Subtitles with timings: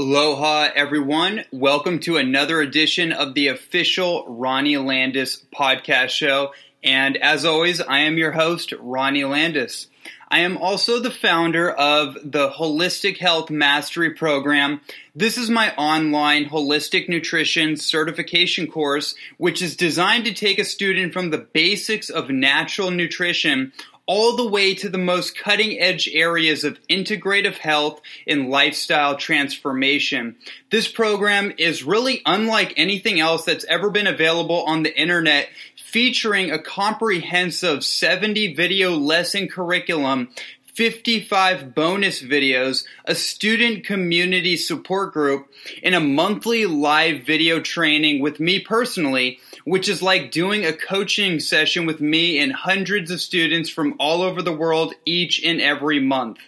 [0.00, 1.44] Aloha, everyone.
[1.52, 6.54] Welcome to another edition of the official Ronnie Landis podcast show.
[6.82, 9.88] And as always, I am your host, Ronnie Landis.
[10.30, 14.80] I am also the founder of the Holistic Health Mastery Program.
[15.14, 21.12] This is my online holistic nutrition certification course, which is designed to take a student
[21.12, 23.74] from the basics of natural nutrition
[24.10, 30.34] all the way to the most cutting edge areas of integrative health and lifestyle transformation.
[30.68, 36.50] This program is really unlike anything else that's ever been available on the internet featuring
[36.50, 40.30] a comprehensive 70 video lesson curriculum
[40.74, 45.46] 55 bonus videos, a student community support group,
[45.84, 49.38] and a monthly live video training with me personally
[49.70, 54.20] which is like doing a coaching session with me and hundreds of students from all
[54.20, 56.38] over the world each and every month.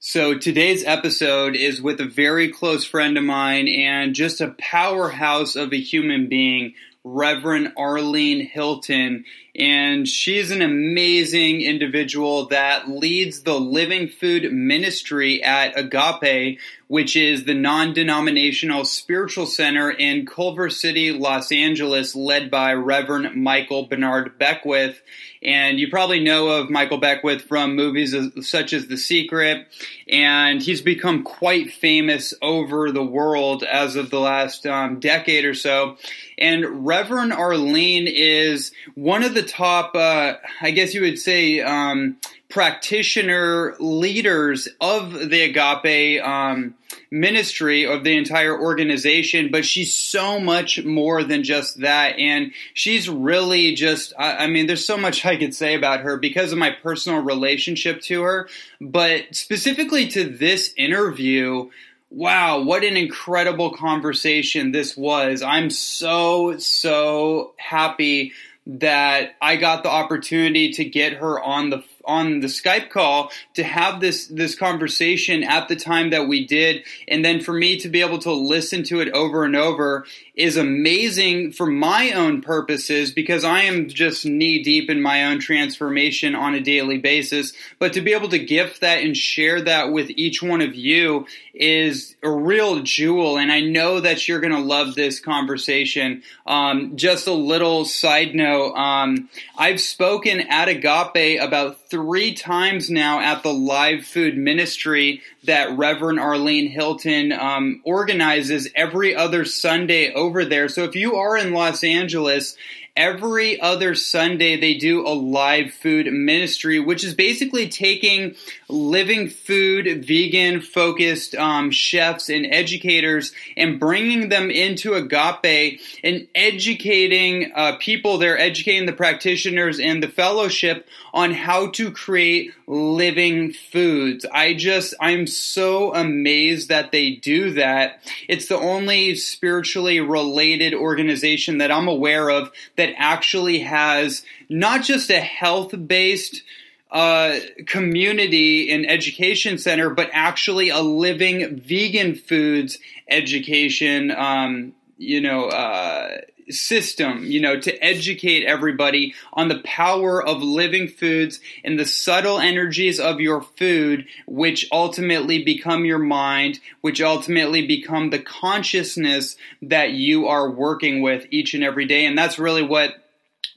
[0.00, 5.56] So today's episode is with a very close friend of mine and just a powerhouse
[5.56, 9.24] of a human being, Reverend Arlene Hylton
[9.58, 17.44] and she's an amazing individual that leads the Living Food Ministry at Agape, which is
[17.44, 24.38] the non denominational spiritual center in Culver City, Los Angeles, led by Reverend Michael Bernard
[24.38, 25.02] Beckwith.
[25.42, 29.68] And you probably know of Michael Beckwith from movies such as The Secret,
[30.08, 35.54] and he's become quite famous over the world as of the last um, decade or
[35.54, 35.96] so.
[36.38, 42.16] And Reverend Arlene is one of the top, uh, I guess you would say, um,
[42.48, 46.74] practitioner leaders of the Agape um,
[47.10, 52.18] ministry of the entire organization, but she's so much more than just that.
[52.18, 56.16] And she's really just, I, I mean, there's so much I could say about her
[56.16, 58.48] because of my personal relationship to her.
[58.80, 61.70] But specifically to this interview,
[62.10, 65.42] Wow, what an incredible conversation this was.
[65.42, 68.32] I'm so, so happy
[68.68, 73.64] that I got the opportunity to get her on the on the Skype call to
[73.64, 76.84] have this this conversation at the time that we did.
[77.08, 80.04] And then for me to be able to listen to it over and over
[80.38, 85.40] is amazing for my own purposes because I am just knee deep in my own
[85.40, 87.52] transformation on a daily basis.
[87.80, 91.26] But to be able to gift that and share that with each one of you
[91.54, 96.22] is a real jewel and I know that you're going to love this conversation.
[96.46, 103.18] Um, just a little side note um, I've spoken at Agape about three times now
[103.18, 110.27] at the live food ministry that Reverend Arlene Hylton um, organizes every other Sunday over
[110.44, 110.68] there.
[110.68, 112.56] So if you are in Los Angeles
[112.98, 118.34] every other Sunday they do a live food ministry, which is basically taking
[118.68, 127.52] living food, vegan focused um, chefs and educators and bringing them into Agape and educating
[127.54, 128.18] uh, people.
[128.18, 134.26] They're educating the practitioners and the fellowship on how to create living foods.
[134.32, 138.02] I just, I'm so amazed that they do that.
[138.28, 145.10] It's the only spiritually related organization that I'm aware of that actually has not just
[145.10, 146.42] a health based
[146.90, 155.46] uh, community and education center, but actually a living vegan foods education, um, you know,
[155.48, 156.18] uh,
[156.50, 162.38] system, you know, to educate everybody on the power of living foods and the subtle
[162.38, 169.92] energies of your food, which ultimately become your mind, which ultimately become the consciousness that
[169.92, 172.06] you are working with each and every day.
[172.06, 172.94] And that's really what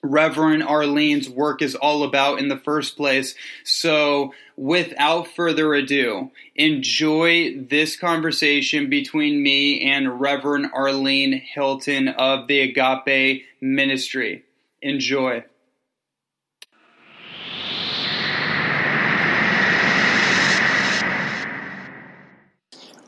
[0.04, 3.36] Reverend Arlene's work is all about in the first place.
[3.64, 12.60] So, without further ado, enjoy this conversation between me and Reverend Arlene Hylton of the
[12.60, 14.44] Agape Ministry.
[14.80, 15.44] Enjoy.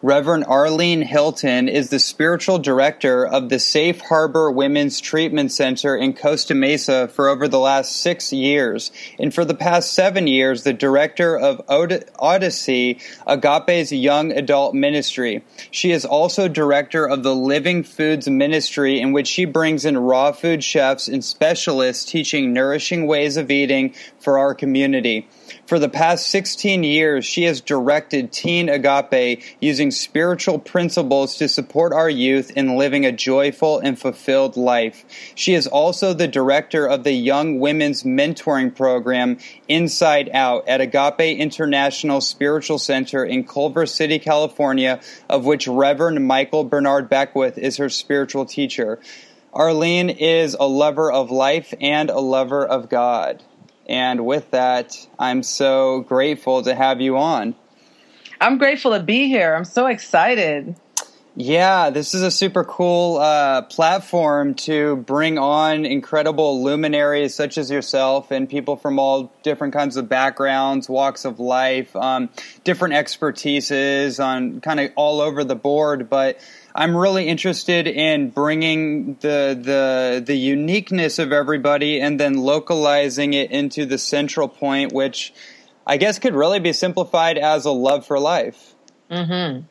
[0.04, 6.12] Reverend Arlene Hylton is the spiritual director of the Safe Harbor Women's Treatment Center in
[6.12, 10.74] Costa Mesa for over the last six years, and for the past seven years, the
[10.74, 11.62] director of
[12.20, 15.42] Odyssey, Agape's young adult ministry.
[15.72, 20.34] She is also director of the Living Foods Ministry, in which she brings in raw
[20.34, 25.30] food chefs and specialists teaching nourishing ways of eating for our community.
[25.66, 31.94] For the past 16 years, she has directed Teen Agape using spiritual principles to support
[31.94, 35.06] our youth in living a joyful and fulfilled life.
[35.36, 39.38] She is also the director of the Young Women's Mentoring Program
[39.70, 45.00] Inside Out at Agape International Spiritual Center in Culver City, California,
[45.30, 49.00] of which Reverend Michael Bernard Beckwith is her spiritual teacher.
[49.54, 53.42] Arlene is a lover of life and a lover of God.
[53.88, 57.56] And with that, I'm so grateful to have you on.
[58.40, 59.54] I'm grateful to be here.
[59.54, 60.76] I'm so excited.
[61.36, 67.72] Yeah, this is a super cool uh, platform to bring on incredible luminaries such as
[67.72, 72.30] yourself and people from all different kinds of backgrounds, walks of life, um,
[72.64, 76.08] different expertises on kind of all over the board.
[76.08, 76.40] But
[76.76, 83.52] I'm really interested in bringing the the the uniqueness of everybody and then localizing it
[83.52, 85.34] into the central point, which
[85.86, 88.74] I guess could really be simplified as a love for life.
[89.12, 89.66] Mm-hmm.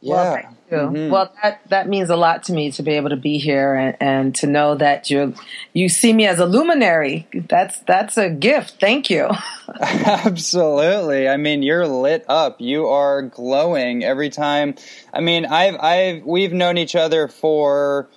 [0.00, 0.14] Yeah.
[0.14, 1.10] Well, Mm-hmm.
[1.10, 3.96] Well, that that means a lot to me to be able to be here and,
[4.00, 5.34] and to know that you
[5.72, 7.28] you see me as a luminary.
[7.32, 8.80] That's that's a gift.
[8.80, 9.30] Thank you.
[9.80, 11.28] Absolutely.
[11.28, 12.60] I mean, you're lit up.
[12.60, 14.74] You are glowing every time.
[15.12, 18.08] I mean, I've I've we've known each other for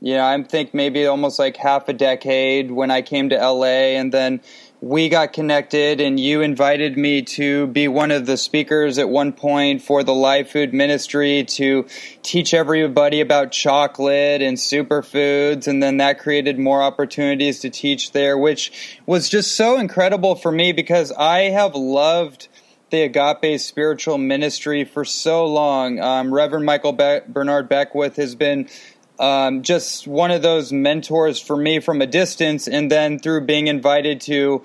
[0.00, 3.96] you know, I think maybe almost like half a decade when I came to LA
[3.96, 4.40] and then
[4.88, 9.32] we got connected and you invited me to be one of the speakers at one
[9.32, 11.84] point for the live food ministry to
[12.22, 18.38] teach everybody about chocolate and superfoods and then that created more opportunities to teach there
[18.38, 22.46] which was just so incredible for me because I have loved
[22.90, 25.98] the Agape spiritual ministry for so long.
[25.98, 28.68] Um, Reverend Michael Be- Bernard Beckwith has been
[29.18, 33.66] um, just one of those mentors for me from a distance, and then through being
[33.66, 34.62] invited to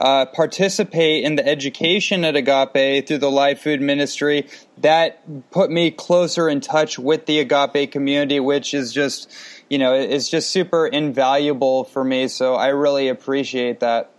[0.00, 4.46] uh, participate in the education at Agape through the live food ministry,
[4.78, 9.30] that put me closer in touch with the Agape community, which is just,
[9.68, 12.28] you know, is just super invaluable for me.
[12.28, 14.12] So I really appreciate that.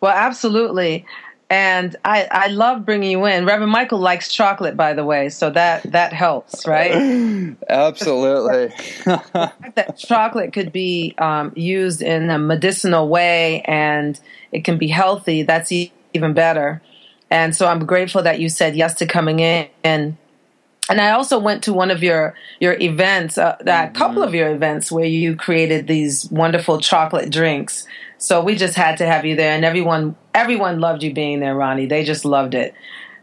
[0.00, 1.06] Well, absolutely
[1.50, 3.44] and I, I love bringing you in.
[3.44, 6.92] Reverend Michael likes chocolate, by the way, so that that helps, right?
[7.68, 8.74] Absolutely.
[9.04, 14.18] that chocolate could be um, used in a medicinal way, and
[14.52, 15.42] it can be healthy.
[15.42, 16.80] That's even better.
[17.30, 19.68] And so I'm grateful that you said yes to coming in.
[19.82, 20.16] And
[20.88, 23.98] and I also went to one of your your events, uh, that mm-hmm.
[23.98, 27.86] couple of your events where you created these wonderful chocolate drinks.
[28.24, 31.54] So we just had to have you there, and everyone everyone loved you being there,
[31.54, 31.84] Ronnie.
[31.84, 32.72] They just loved it.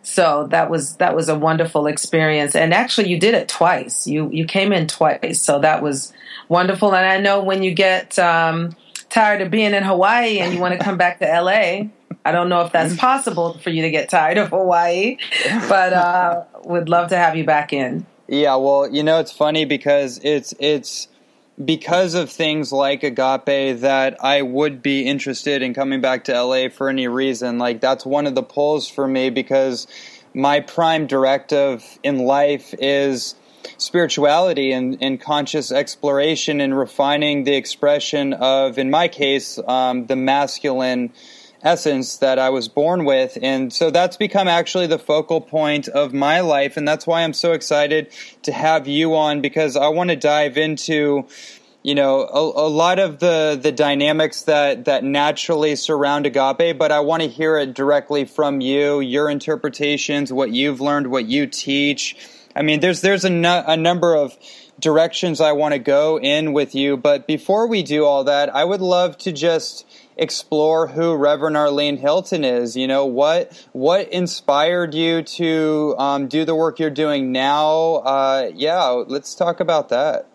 [0.03, 2.55] So that was that was a wonderful experience.
[2.55, 4.05] And actually, you did it twice.
[4.05, 6.13] You you came in twice, so that was
[6.49, 6.93] wonderful.
[6.93, 8.75] And I know when you get um,
[9.09, 11.89] tired of being in Hawaii and you want to come back to LA.
[12.23, 15.17] I don't know if that's possible for you to get tired of Hawaii,
[15.67, 18.05] but uh, would love to have you back in.
[18.27, 21.07] Yeah, well, you know, it's funny because it's it's
[21.63, 26.69] because of things like Agape that I would be interested in coming back to LA
[26.69, 27.57] for any reason.
[27.57, 29.87] Like that's one of the pulls for me because
[30.33, 33.35] my prime directive in life is
[33.77, 40.15] spirituality and, and conscious exploration and refining the expression of, in my case, um, the
[40.15, 41.11] masculine
[41.63, 43.37] essence that I was born with.
[43.41, 46.77] And so that's become actually the focal point of my life.
[46.77, 48.11] And that's why I'm so excited
[48.43, 51.27] to have you on because I want to dive into
[51.83, 56.91] you know a, a, lot of the the dynamics that that naturally surround agape but
[56.91, 61.47] i want to hear it directly from you your interpretations what you've learned what you
[61.47, 62.15] teach
[62.55, 64.37] i mean there's there's a, a number of
[64.79, 68.63] directions i want to go in with you but before we do all that i
[68.63, 69.83] would love to just
[70.21, 72.77] explore who Reverend Arlene Hylton is.
[72.77, 77.95] You know what what inspired you to um, do the work you're doing now?
[77.95, 80.27] Uh, yeah, let's talk about that.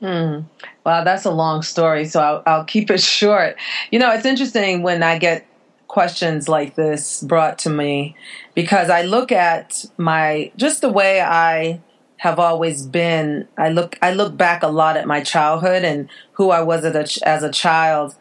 [0.00, 0.40] Hmm.
[0.84, 3.56] That's a long story, so I'll, I'll keep it short.
[3.90, 5.46] You know, it's interesting when I get
[5.86, 8.16] questions like this brought to me
[8.54, 11.80] because I look at my just the way I
[12.18, 13.46] have always been.
[13.58, 17.20] I look I look back a lot at my childhood and who I was as
[17.22, 18.14] a, as a child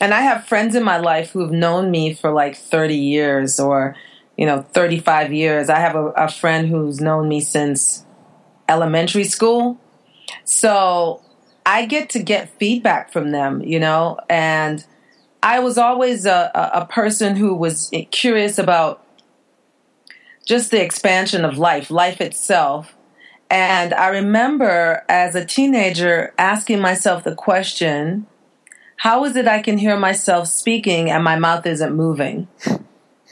[0.00, 3.96] and I have friends in my life who've known me for like 30 years or,
[4.36, 5.68] you know, 35 years.
[5.68, 8.04] I have a, a friend who's known me since
[8.68, 9.78] elementary school.
[10.44, 11.22] So
[11.64, 14.84] I get to get feedback from them, you know, and
[15.42, 19.04] I was always a, a person who was curious about
[20.44, 22.94] just the expansion of life, life itself.
[23.48, 28.26] And I remember as a teenager asking myself the question,
[29.06, 32.48] how is it I can hear myself speaking and my mouth isn't moving?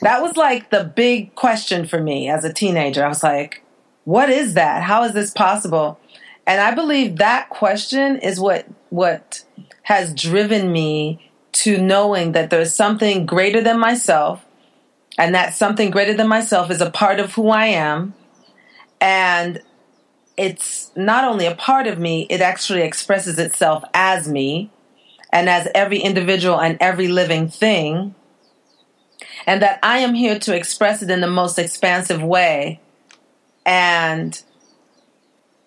[0.02, 3.04] That was like the big question for me as a teenager.
[3.04, 3.64] I was like,
[4.04, 4.84] what is that?
[4.84, 5.98] How is this possible?
[6.46, 9.44] And I believe that question is what what
[9.82, 11.28] has driven me
[11.64, 14.46] to knowing that there's something greater than myself
[15.18, 18.14] and that something greater than myself is a part of who I am
[19.00, 19.60] and
[20.36, 24.70] it's not only a part of me, it actually expresses itself as me
[25.34, 28.14] and as every individual and every living thing,
[29.46, 32.80] and that I am here to express it in the most expansive way.
[33.66, 34.40] And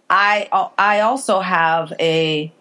[0.10, 0.48] I
[0.78, 2.52] I also have a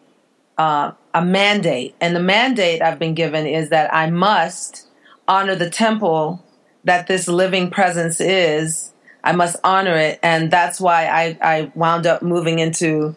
[0.59, 4.89] uh, a mandate, and the mandate I've been given is that I must
[5.29, 6.45] honor the temple
[6.85, 8.93] that this living presence is.
[9.23, 13.15] I must honor it, and that's why I, I wound up moving into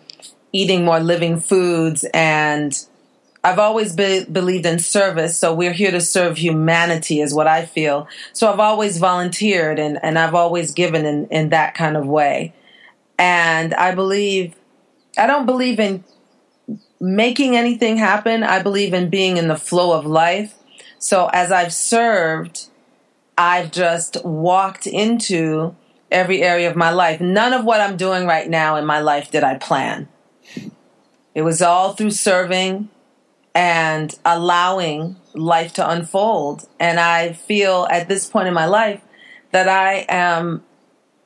[0.52, 2.74] eating more living foods and
[3.44, 7.66] I've always be, believed in service, so we're here to serve humanity, is what I
[7.66, 8.08] feel.
[8.34, 12.54] So I've always volunteered and, and I've always given in, in that kind of way.
[13.18, 14.56] And I believe,
[15.18, 16.04] I don't believe in
[17.00, 18.44] making anything happen.
[18.44, 20.56] I believe in being in the flow of life.
[20.98, 22.68] So as I've served,
[23.38, 25.76] I've just walked into
[26.12, 27.22] every area of my life.
[27.22, 30.10] None of what I'm doing right now in my life did I plan.
[31.34, 32.90] It was all through serving
[33.56, 36.68] and allowing life to unfold.
[36.80, 39.02] And I feel at this point in my life
[39.52, 40.64] that I am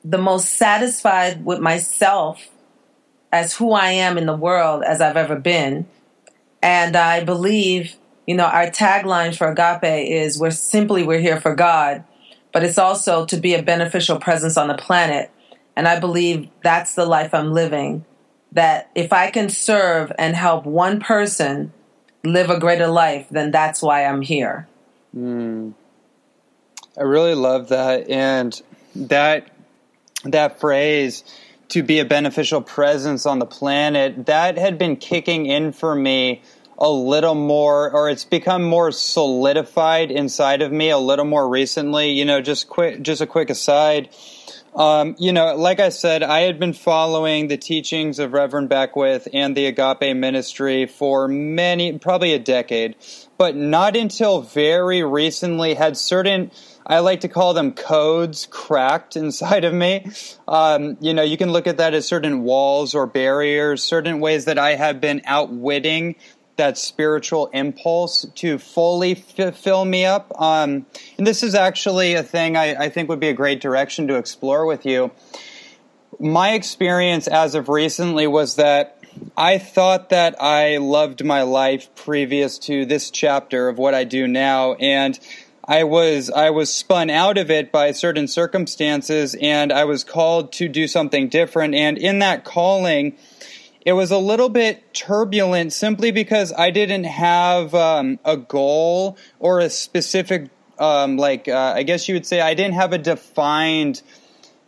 [0.04, 2.48] the most satisfied with myself
[3.32, 5.86] as who I am in the world as I've ever been.
[6.62, 11.54] And I believe, you know, our tagline for Agape is we're simply we're here for
[11.54, 12.04] God,
[12.52, 15.30] but it's also to be a beneficial presence on the planet.
[15.76, 18.04] And I believe that's the life I'm living.
[18.52, 21.72] That if I can serve and help one person
[22.24, 24.66] live a greater life, then that's why I'm here.
[25.16, 25.74] Mm.
[26.98, 28.60] I really love that, and
[28.96, 29.48] that
[30.24, 31.24] that phrase
[31.68, 36.42] to be a beneficial presence on the planet that had been kicking in for me
[36.78, 42.10] a little more or it's become more solidified inside of me a little more recently
[42.10, 44.08] you know just quick just a quick aside
[44.74, 49.28] um, you know, like I said, I had been following the teachings of Reverend Beckwith
[49.32, 52.96] and the Agape Ministry for many, probably a decade,
[53.38, 56.50] but not until very recently had certain.
[56.84, 60.10] I like to call them codes cracked inside of me.
[60.48, 64.46] Um, you know, you can look at that as certain walls or barriers, certain ways
[64.46, 66.16] that I have been outwitting
[66.56, 70.32] that spiritual impulse to fully f- fill me up.
[70.40, 70.86] Um,
[71.18, 74.16] and this is actually a thing I, I think would be a great direction to
[74.16, 75.10] explore with you.
[76.20, 79.04] My experience as of recently was that
[79.36, 84.26] I thought that I loved my life previous to this chapter of what I do
[84.26, 85.18] now, and
[85.66, 90.52] I was I was spun out of it by certain circumstances, and I was called
[90.54, 91.74] to do something different.
[91.74, 93.16] And in that calling,
[93.84, 99.60] it was a little bit turbulent simply because I didn't have um, a goal or
[99.60, 100.48] a specific,
[100.78, 104.00] um, like, uh, I guess you would say, I didn't have a defined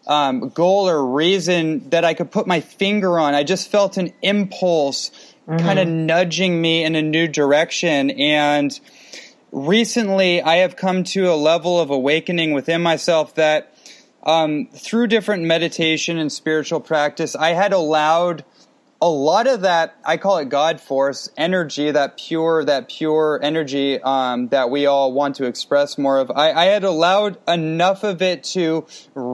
[0.06, 3.34] um, goal or reason that I could put my finger on.
[3.34, 5.10] I just felt an impulse
[5.48, 5.64] mm-hmm.
[5.64, 8.10] kind of nudging me in a new direction.
[8.10, 8.78] And
[9.50, 13.72] recently I have come to a level of awakening within myself that
[14.22, 18.44] um, through different meditation and spiritual practice, I had allowed
[19.00, 24.00] a lot of that I call it God force energy, that pure, that pure energy
[24.00, 26.30] um, that we all want to express more of.
[26.30, 28.86] I, I had allowed enough of it to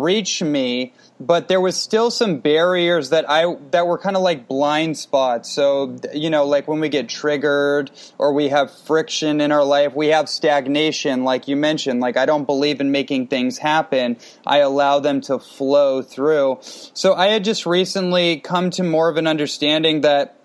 [0.02, 0.92] reach me
[1.26, 5.50] but there was still some barriers that I that were kind of like blind spots.
[5.50, 9.94] So you know, like when we get triggered or we have friction in our life,
[9.94, 12.00] we have stagnation, like you mentioned.
[12.00, 14.16] Like I don't believe in making things happen.
[14.46, 16.58] I allow them to flow through.
[16.62, 20.36] So I had just recently come to more of an understanding that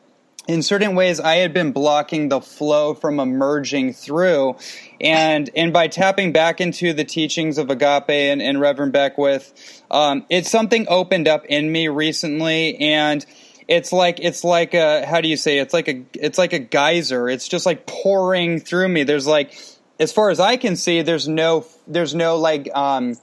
[0.48, 4.56] in certain ways I had been blocking the flow from emerging through.
[5.00, 10.26] And and by tapping back into the teachings of Agape and, and Reverend Beckwith, um,
[10.30, 13.26] it's something opened up in me recently and
[13.68, 16.60] it's like it's like a how do you say it's like a it's like a
[16.60, 17.30] geyser.
[17.30, 19.04] It's just like pouring through me.
[19.04, 19.60] There's like
[20.00, 23.18] as far as I can see, there's no there's no like um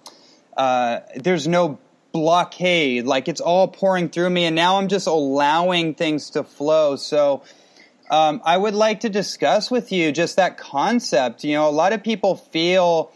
[0.57, 1.79] uh there's no
[2.15, 3.05] blockade.
[3.05, 6.97] Like it's all pouring through me, and now I'm just allowing things to flow.
[6.97, 7.43] So
[8.09, 11.45] um, I would like to discuss with you just that concept.
[11.45, 13.13] You know, a lot of people feel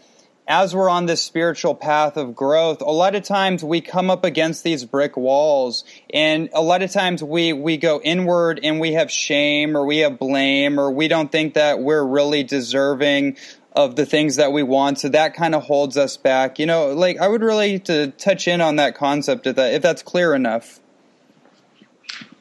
[0.49, 4.25] as we're on this spiritual path of growth, a lot of times we come up
[4.25, 8.93] against these brick walls, and a lot of times we we go inward and we
[8.93, 13.37] have shame or we have blame or we don't think that we're really deserving
[13.85, 14.99] of the things that we want.
[14.99, 16.59] So that kind of holds us back.
[16.59, 19.81] You know, like I would really to touch in on that concept if that if
[19.81, 20.79] that's clear enough.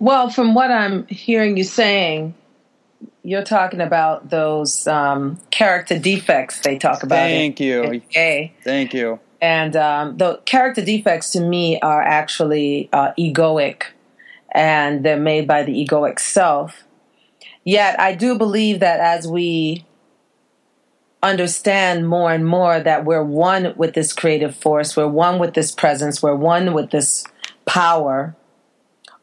[0.01, 2.35] Well, from what I'm hearing you saying,
[3.23, 7.17] you're talking about those um, character defects they talk about.
[7.17, 8.03] Thank you.
[8.17, 8.53] A.
[8.65, 9.21] Thank you.
[9.41, 13.85] And um, the character defects to me are actually uh, egoic,
[14.51, 16.83] and they're made by the egoic self.
[17.63, 19.85] Yet I do believe that as we
[21.23, 25.73] understand more and more that we're one with this creative force, we're one with this
[25.73, 27.25] presence, we're one with this
[27.65, 28.37] power.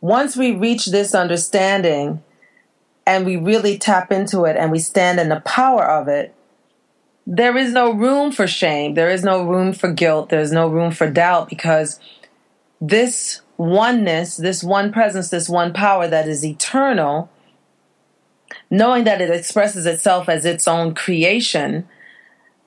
[0.02, 2.22] Once we reach this understanding
[3.08, 6.34] and we really tap into it and we stand in the power of it,
[7.26, 8.94] there is no room for shame.
[8.94, 10.30] There is no room for guilt.
[10.30, 12.00] There's no room for doubt because
[12.80, 17.30] this oneness, this one presence, this one power that is eternal
[18.70, 21.88] knowing that it expresses itself as its own creation,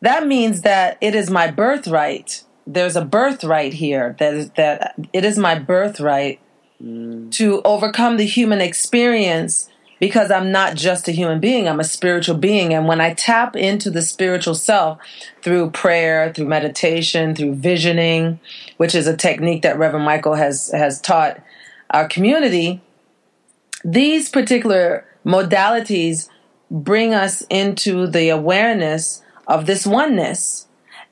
[0.01, 2.45] that means that it is my birthright.
[2.67, 6.41] There's a birthright here that is, that it is my birthright
[6.83, 7.31] mm.
[7.33, 9.69] to overcome the human experience
[10.01, 12.73] because I'm not just a human being, I'm a spiritual being.
[12.73, 15.01] And when I tap into the spiritual self
[15.43, 18.39] through prayer, through meditation, through visioning,
[18.77, 21.41] which is a technique that Reverend Michael has, has taught
[21.91, 22.81] our community,
[23.85, 26.29] these particular modalities
[26.71, 30.67] bring us into the awareness of this oneness.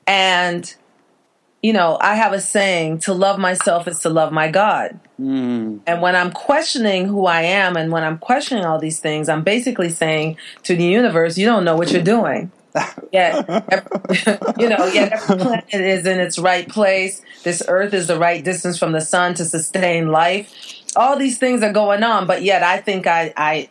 [0.05, 0.73] And,
[1.61, 4.99] you know, I have a saying to love myself is to love my God.
[5.19, 5.81] Mm.
[5.87, 9.43] And when I'm questioning who I am and when I'm questioning all these things, I'm
[9.43, 12.51] basically saying to the universe, you don't know what you're doing.
[13.11, 13.35] yet,
[14.59, 17.21] you know, yet every planet is in its right place.
[17.43, 20.53] This earth is the right distance from the sun to sustain life.
[20.95, 23.69] All these things are going on, but yet I think I, I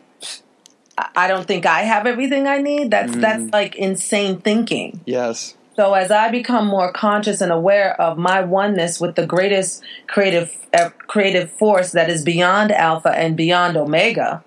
[0.98, 2.90] I don't think I have everything I need.
[2.90, 3.20] That's mm.
[3.20, 5.00] that's like insane thinking.
[5.04, 5.54] Yes.
[5.74, 10.56] So as I become more conscious and aware of my oneness with the greatest creative
[10.72, 14.42] uh, creative force that is beyond alpha and beyond omega,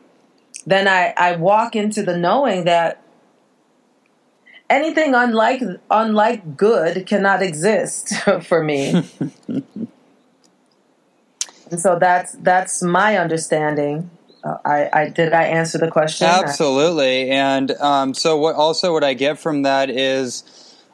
[0.65, 3.03] then I, I walk into the knowing that
[4.71, 9.07] anything unlike unlike good cannot exist for me.
[9.47, 9.63] and
[11.77, 14.09] so that's that's my understanding
[14.43, 16.27] I, I, did I answer the question?
[16.27, 18.55] Absolutely, and um, so what?
[18.55, 20.43] Also, what I get from that is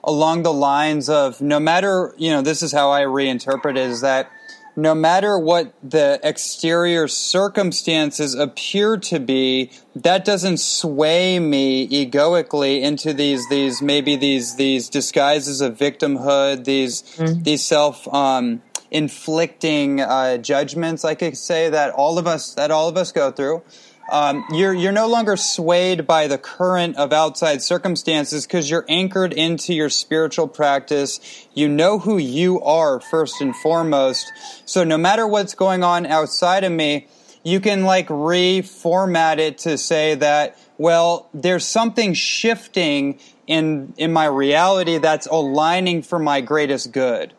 [0.04, 4.02] along the lines of no matter you know this is how I reinterpret it is
[4.02, 4.32] that
[4.76, 13.14] no matter what the exterior circumstances appear to be, that doesn't sway me egoically into
[13.14, 17.44] these these maybe these these disguises of victimhood, these mm-hmm.
[17.44, 18.62] these self um,
[18.96, 23.30] inflicting uh, judgments, I could say that all of us that all of us go
[23.30, 23.62] through.
[24.10, 29.34] Um, you're you're no longer swayed by the current of outside circumstances because you're anchored
[29.34, 31.20] into your spiritual practice.
[31.54, 34.32] You know who you are first and foremost.
[34.66, 37.08] So no matter what's going on outside of me,
[37.44, 44.26] you can like reformat it to say that well, there's something shifting in in my
[44.26, 47.34] reality that's aligning for my greatest good.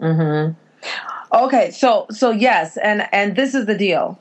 [0.00, 0.58] Mm-hmm.
[1.32, 4.18] Okay, so so yes, and and this is the deal.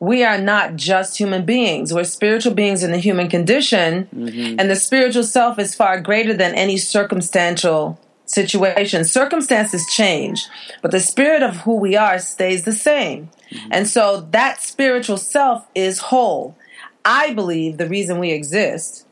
[0.00, 1.92] we are not just human beings.
[1.92, 4.60] We're spiritual beings in the human condition, mm-hmm.
[4.60, 9.04] and the spiritual self is far greater than any circumstantial situation.
[9.04, 10.46] Circumstances change,
[10.82, 13.30] but the spirit of who we are stays the same.
[13.50, 13.68] Mm-hmm.
[13.72, 16.56] And so that spiritual self is whole.
[17.04, 19.06] I believe the reason we exist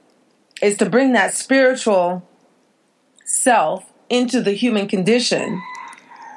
[0.63, 2.27] is to bring that spiritual
[3.25, 5.63] self into the human condition.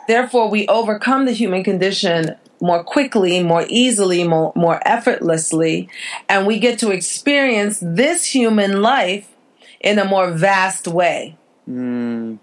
[0.07, 5.89] Therefore, we overcome the human condition more quickly, more easily, more, more effortlessly,
[6.29, 9.29] and we get to experience this human life
[9.79, 11.37] in a more vast way.
[11.69, 12.39] Mm.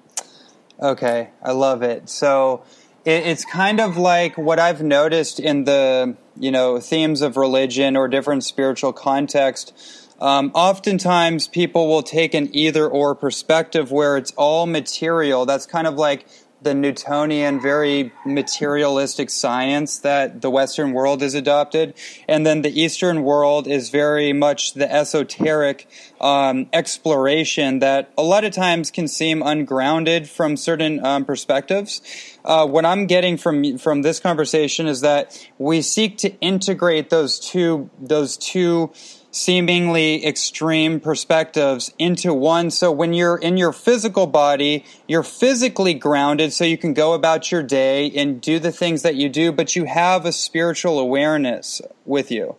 [0.80, 2.08] Okay, I love it.
[2.08, 2.64] So
[3.04, 7.96] it, it's kind of like what I've noticed in the you know themes of religion
[7.96, 9.72] or different spiritual context.
[10.20, 15.46] Um, oftentimes, people will take an either or perspective where it's all material.
[15.46, 16.26] That's kind of like
[16.62, 21.94] the Newtonian, very materialistic science that the Western world has adopted.
[22.28, 25.88] And then the Eastern world is very much the esoteric
[26.20, 32.00] um, exploration that a lot of times can seem ungrounded from certain um, perspectives.
[32.44, 37.38] Uh, what I'm getting from from this conversation is that we seek to integrate those
[37.38, 38.92] two those two
[39.32, 42.70] seemingly extreme perspectives into one.
[42.70, 47.50] So when you're in your physical body, you're physically grounded so you can go about
[47.50, 51.80] your day and do the things that you do, but you have a spiritual awareness
[52.04, 52.56] with you.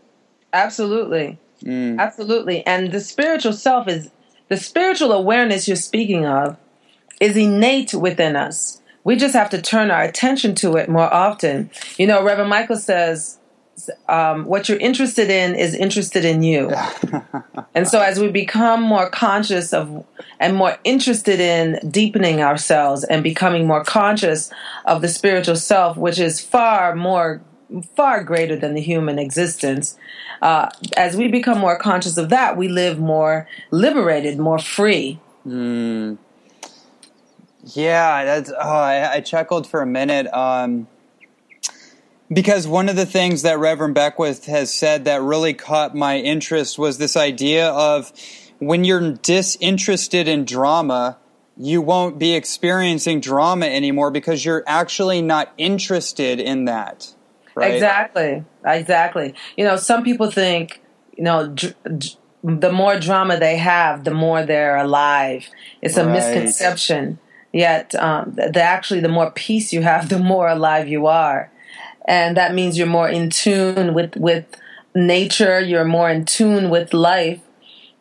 [0.52, 1.38] Absolutely.
[1.64, 2.00] Mm.
[2.00, 2.66] Absolutely.
[2.66, 4.10] And the spiritual self is
[4.50, 6.58] the spiritual awareness you're speaking of
[7.22, 8.82] is innate within us.
[9.04, 11.70] We just have to turn our attention to it more often.
[11.98, 13.38] You know, Reverend Michael says,
[14.08, 16.72] um, what you're interested in is interested in you.
[17.76, 20.06] and so, as we become more conscious of
[20.40, 24.52] and more interested in deepening ourselves and becoming more conscious
[24.86, 27.42] of the spiritual self, which is far more,
[27.96, 29.98] far greater than the human existence,
[30.42, 35.20] uh, as we become more conscious of that, we live more liberated, more free.
[35.48, 36.18] Mm.
[37.66, 38.52] Yeah, that's.
[38.52, 40.28] Oh, I, I, chuckled for a minute.
[40.34, 40.88] Um,
[42.34, 46.78] because one of the things that Reverend Beckwith has said that really caught my interest
[46.78, 48.12] was this idea of
[48.60, 51.18] when you're disinterested in drama,
[51.58, 57.14] you won't be experiencing drama anymore because you're actually not interested in that.
[57.56, 57.74] Right?
[57.74, 58.44] Exactly.
[58.66, 59.36] Exactly.
[59.58, 60.82] You know, some people think,
[61.16, 65.48] you know, dr- dr- the more drama they have, the more they're alive.
[65.82, 66.14] It's a right.
[66.14, 67.20] misconception.
[67.52, 71.52] Yet, um, the, actually, the more peace you have, the more alive you are
[72.06, 74.46] and that means you're more in tune with with
[74.96, 75.60] nature.
[75.60, 77.40] You're more in tune with life.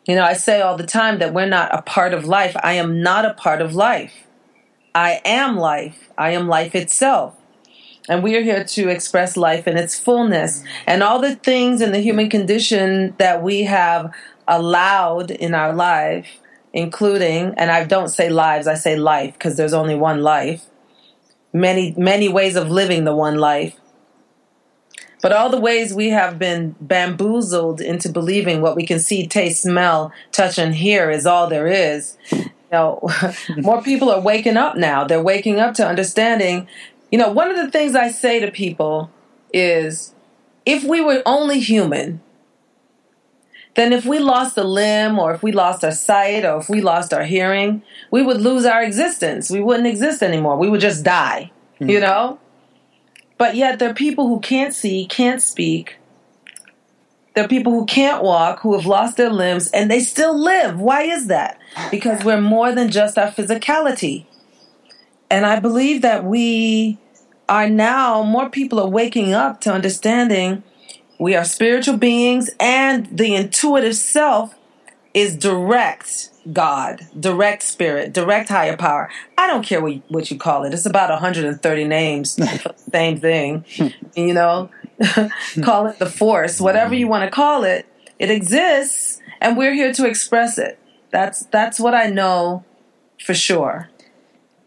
[0.05, 2.55] You know i say all the time that we're not a part of life.
[2.61, 4.13] I am not a part of life.
[4.93, 6.09] I am life.
[6.17, 7.35] I am life itself.
[8.09, 10.61] And we are here to express life in its fullness.
[10.85, 14.13] And all the things in the human condition that we have
[14.47, 16.27] allowed in our life
[16.73, 20.65] including and i don't say lives i say life because there's only one life.
[21.53, 23.75] Many many ways of living the one life
[25.23, 29.61] but all the ways we have been bamboozled into believing what we can see, taste,
[29.61, 32.17] smell, touch, and hear is all there is.
[32.29, 33.09] You know,
[33.57, 35.05] more people are waking up now.
[35.05, 36.67] They're waking up to understanding.
[37.09, 39.11] You know, one of the things I say to people
[39.53, 40.13] is
[40.65, 42.21] if we were only human,
[43.75, 46.81] then if we lost a limb or if we lost our sight or if we
[46.81, 47.81] lost our hearing,
[48.11, 49.49] we would lose our existence.
[49.49, 50.57] We wouldn't exist anymore.
[50.57, 51.89] We would just die, mm-hmm.
[51.89, 52.39] you know?
[53.43, 55.97] But yet there are people who can't see, can't speak.
[57.33, 60.79] There are people who can't walk, who have lost their limbs, and they still live.
[60.79, 61.59] Why is that?
[61.91, 64.27] Because we're more than just our physicality.
[65.29, 66.97] And I believe that we
[67.49, 70.63] are now, more people are waking up to understanding
[71.19, 74.55] we are spiritual beings and the intuitive self
[75.13, 79.09] is direct God, direct spirit, direct higher power.
[79.37, 80.73] I don't care what, what you call it.
[80.73, 82.37] It's about 130 names
[82.91, 83.65] same thing.
[84.15, 84.69] you know,
[85.61, 87.85] call it the force, whatever you want to call it.
[88.19, 90.79] It exists and we're here to express it.
[91.11, 92.63] That's that's what I know
[93.23, 93.89] for sure.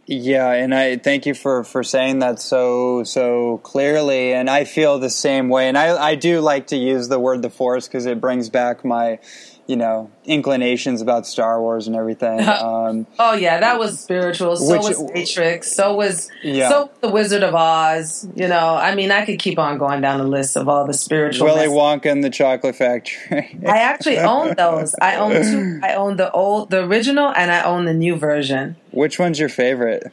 [0.09, 5.00] Yeah, and I thank you for, for saying that so so clearly, and I feel
[5.00, 5.68] the same way.
[5.68, 8.85] And I I do like to use the word the force because it brings back
[8.85, 9.18] my
[9.66, 12.40] you know inclinations about Star Wars and everything.
[12.66, 14.57] Um, oh yeah, that was spiritual.
[14.57, 15.72] So which, was Matrix.
[15.72, 16.68] So was yeah.
[16.68, 18.26] so the Wizard of Oz.
[18.35, 20.94] You know, I mean, I could keep on going down the list of all the
[20.94, 21.46] spiritual.
[21.46, 23.59] Willy Wonka and the Chocolate Factory.
[23.66, 24.94] I actually own those.
[25.00, 25.81] I own two.
[25.83, 28.76] I own the old, the original, and I own the new version.
[28.90, 30.12] Which one's your favorite?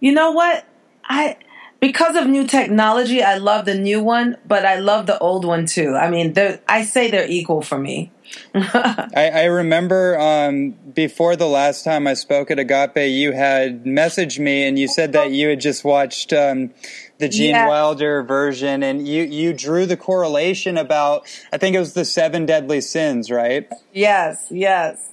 [0.00, 0.64] You know what?
[1.04, 1.36] I
[1.80, 5.66] because of new technology, I love the new one, but I love the old one
[5.66, 5.94] too.
[5.94, 6.34] I mean,
[6.68, 8.10] I say they're equal for me.
[8.54, 14.38] I, I, remember um, before the last time I spoke at Agape, you had messaged
[14.38, 16.74] me and you said that you had just watched um,
[17.18, 17.66] the Gene yeah.
[17.66, 22.44] Wilder version, and you you drew the correlation about I think it was the seven
[22.44, 23.66] deadly sins, right?
[23.92, 25.12] Yes, yes.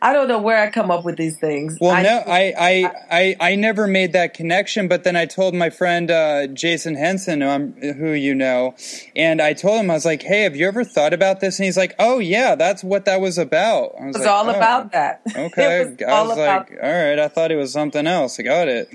[0.00, 1.76] I don't know where I come up with these things.
[1.80, 5.54] Well, I, no, I, I, I, I, never made that connection, but then I told
[5.54, 8.76] my friend uh, Jason Henson, um, who you know,
[9.16, 11.64] and I told him I was like, "Hey, have you ever thought about this?" And
[11.64, 14.46] he's like, "Oh yeah, that's what that was about." I was it was like, all
[14.46, 15.22] oh, about that.
[15.36, 18.38] Okay, was I was like, "All right," I thought it was something else.
[18.38, 18.88] I got it.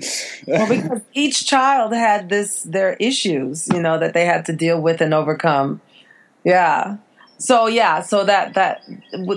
[0.46, 4.80] well, because each child had this their issues, you know, that they had to deal
[4.80, 5.82] with and overcome.
[6.44, 6.96] Yeah
[7.44, 8.82] so yeah so that that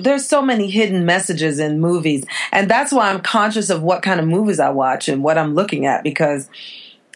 [0.02, 2.26] there's so many hidden messages in movies.
[2.52, 5.54] And that's why i'm conscious of what kind of movies i watch and what i'm
[5.56, 6.50] looking at because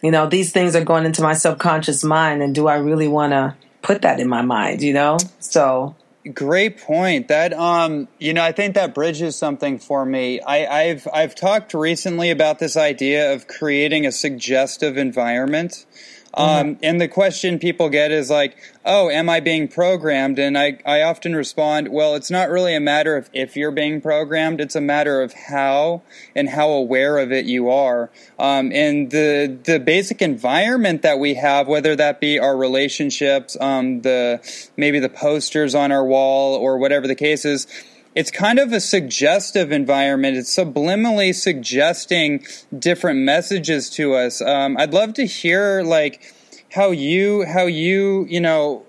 [0.02, 3.32] you know these things are going into my subconscious mind and do i really want
[3.32, 5.16] to put that in my mind you know?
[5.40, 5.96] So
[6.34, 7.28] great point.
[7.28, 10.40] That um you know i think that bridges something for me.
[10.40, 15.86] I i've i've talked recently about this idea of creating a suggestive environment
[16.34, 16.84] um, mm-hmm.
[16.84, 20.38] And the question people get is like, oh, am I being programmed?
[20.38, 24.00] And I, I often respond, well, it's not really a matter of if you're being
[24.00, 26.02] programmed, it's a matter of how
[26.34, 28.10] and how aware of it you are.
[28.38, 34.00] Um, and the, the basic environment that we have, whether that be our relationships, um,
[34.00, 34.40] the,
[34.76, 37.66] maybe the posters on our wall or whatever the case is,
[38.14, 40.36] it's kind of a suggestive environment.
[40.36, 42.44] It's subliminally suggesting
[42.76, 44.40] different messages to us.
[44.42, 46.34] Um, I'd love to hear like
[46.72, 48.84] how you how you you know.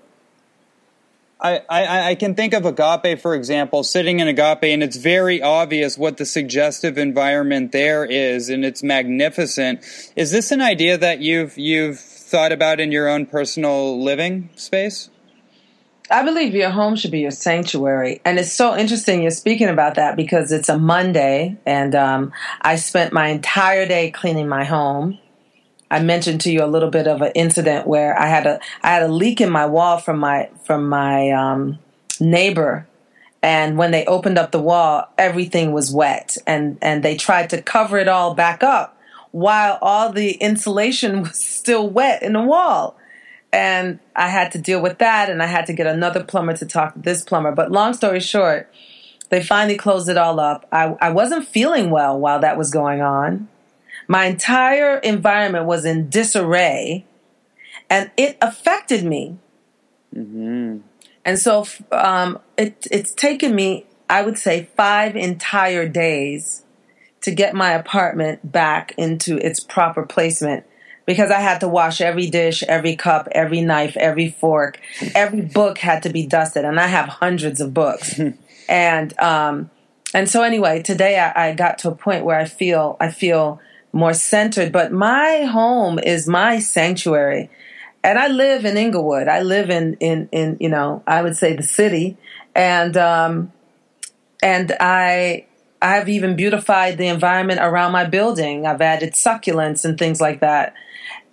[1.40, 5.42] I, I, I can think of agape, for example, sitting in agape, and it's very
[5.42, 9.84] obvious what the suggestive environment there is, and it's magnificent.
[10.16, 15.10] Is this an idea that you've you've thought about in your own personal living space?
[16.10, 18.20] I believe your home should be your sanctuary.
[18.24, 22.76] And it's so interesting you're speaking about that because it's a Monday and um, I
[22.76, 25.18] spent my entire day cleaning my home.
[25.90, 28.90] I mentioned to you a little bit of an incident where I had a I
[28.90, 31.78] had a leak in my wall from my from my um,
[32.20, 32.88] neighbor,
[33.42, 37.62] and when they opened up the wall, everything was wet, and and they tried to
[37.62, 38.98] cover it all back up
[39.30, 42.96] while all the insulation was still wet in the wall
[43.54, 46.66] and I had to deal with that, and I had to get another plumber to
[46.66, 47.52] talk to this plumber.
[47.52, 48.68] But long story short,
[49.28, 50.66] they finally closed it all up.
[50.72, 53.48] I, I wasn't feeling well while that was going on.
[54.08, 57.06] My entire environment was in disarray,
[57.88, 59.38] and it affected me.
[60.12, 60.78] Mm-hmm.
[61.24, 66.64] And so um, it, it's taken me, I would say, five entire days
[67.20, 70.66] to get my apartment back into its proper placement
[71.06, 74.80] because I had to wash every dish, every cup, every knife, every fork,
[75.14, 78.20] every book had to be dusted, and I have hundreds of books.
[78.68, 79.70] and um,
[80.14, 83.60] and so anyway, today I, I got to a point where I feel I feel
[83.92, 84.72] more centered.
[84.72, 87.50] But my home is my sanctuary,
[88.02, 89.28] and I live in Inglewood.
[89.28, 92.16] I live in in in you know I would say the city,
[92.54, 93.52] and um,
[94.42, 95.46] and I
[95.84, 98.66] I've even beautified the environment around my building.
[98.66, 100.72] I've added succulents and things like that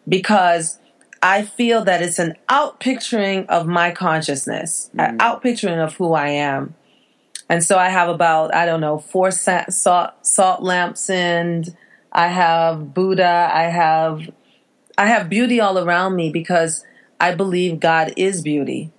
[0.05, 0.77] because
[1.23, 5.07] I feel that it's an outpicturing of my consciousness, mm.
[5.07, 6.75] an outpicturing of who I am.
[7.47, 11.73] And so I have about, I don't know, four salt, salt lamps and
[12.11, 14.29] I have Buddha, I have,
[14.97, 16.83] I have beauty all around me because
[17.21, 18.91] I believe God is beauty.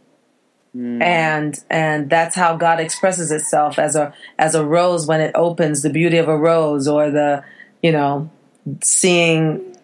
[0.77, 1.03] Mm.
[1.03, 5.83] And and that's how God expresses itself as a as a rose when it opens,
[5.83, 7.45] the beauty of a rose, or the
[7.83, 8.31] you know
[8.83, 9.77] seeing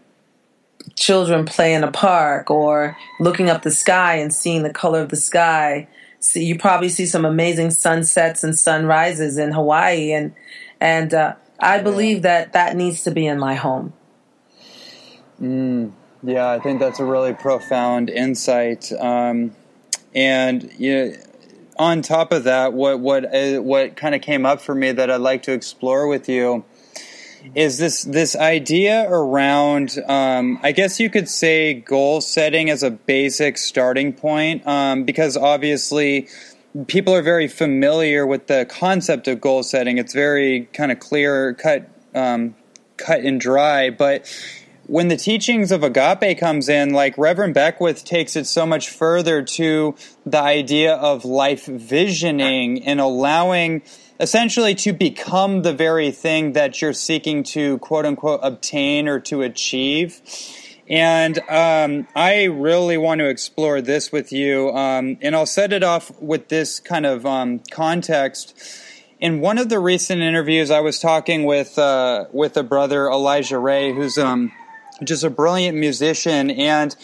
[0.96, 5.10] children play in a park or looking up the sky and seeing the color of
[5.10, 5.86] the sky.
[6.20, 10.34] See, you probably see some amazing sunsets and sunrises in Hawaii, and
[10.80, 13.92] and uh, I believe that that needs to be in my home.
[15.40, 18.90] Mm, yeah, I think that's a really profound insight.
[18.92, 19.54] Um,
[20.14, 21.12] and you know,
[21.78, 25.10] on top of that, what what uh, what kind of came up for me that
[25.10, 26.64] I'd like to explore with you
[27.54, 32.90] is this this idea around um, I guess you could say goal setting as a
[32.90, 36.28] basic starting point um, because obviously
[36.86, 39.98] people are very familiar with the concept of goal setting.
[39.98, 42.54] It's very kind of clear, cut um,
[42.96, 44.26] cut and dry, but
[44.88, 49.42] when the teachings of agape comes in like reverend beckwith takes it so much further
[49.42, 53.82] to the idea of life visioning and allowing
[54.18, 59.42] essentially to become the very thing that you're seeking to quote unquote obtain or to
[59.42, 60.22] achieve.
[60.88, 64.70] And um, I really want to explore this with you.
[64.70, 68.58] Um, and I'll set it off with this kind of um, context.
[69.20, 73.58] In one of the recent interviews, I was talking with uh, with a brother, Elijah
[73.58, 74.50] Ray, who's um,
[75.04, 76.50] just a brilliant musician.
[76.50, 76.94] And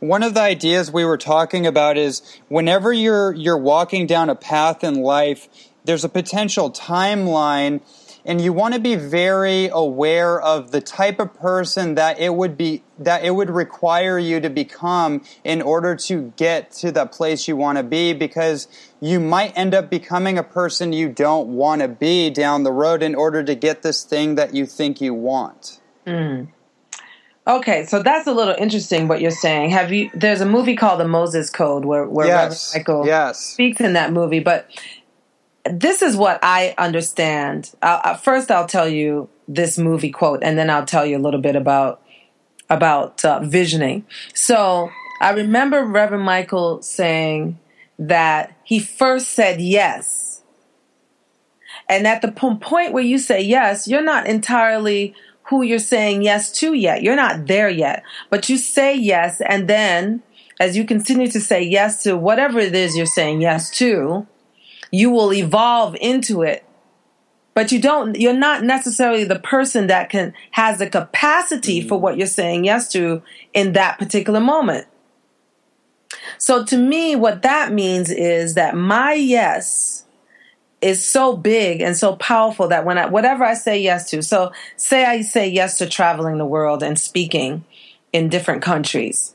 [0.00, 4.34] one of the ideas we were talking about is whenever you're you're walking down a
[4.34, 5.48] path in life,
[5.84, 7.80] there's a potential timeline
[8.26, 12.56] and you want to be very aware of the type of person that it would
[12.56, 17.46] be that it would require you to become in order to get to the place
[17.46, 18.66] you want to be because
[19.00, 23.02] you might end up becoming a person you don't want to be down the road
[23.02, 25.80] in order to get this thing that you think you want.
[26.06, 26.48] Mm.
[27.46, 29.70] Okay, so that's a little interesting what you're saying.
[29.70, 30.10] Have you?
[30.14, 33.38] There's a movie called The Moses Code where where yes, Michael yes.
[33.38, 34.70] speaks in that movie, but
[35.70, 37.70] this is what I understand.
[37.82, 41.40] Uh, first, I'll tell you this movie quote, and then I'll tell you a little
[41.40, 42.00] bit about
[42.70, 44.06] about uh, visioning.
[44.32, 47.58] So I remember Reverend Michael saying
[47.98, 50.40] that he first said yes,
[51.90, 56.50] and at the point where you say yes, you're not entirely who you're saying yes
[56.52, 57.02] to yet.
[57.02, 60.22] You're not there yet, but you say yes, and then
[60.60, 64.26] as you continue to say yes to whatever it is you're saying yes to
[64.94, 66.64] you will evolve into it.
[67.52, 71.88] But you don't you're not necessarily the person that can has the capacity mm-hmm.
[71.88, 74.86] for what you're saying yes to in that particular moment.
[76.38, 80.03] So to me what that means is that my yes
[80.80, 84.52] is so big and so powerful that when I whatever I say yes to so
[84.76, 87.64] say I say yes to traveling the world and speaking
[88.12, 89.34] in different countries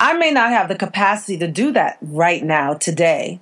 [0.00, 3.40] I may not have the capacity to do that right now today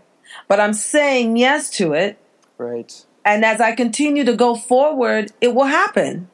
[0.48, 2.18] but I'm saying yes to it.
[2.58, 3.04] Right.
[3.24, 6.30] And as I continue to go forward, it will happen.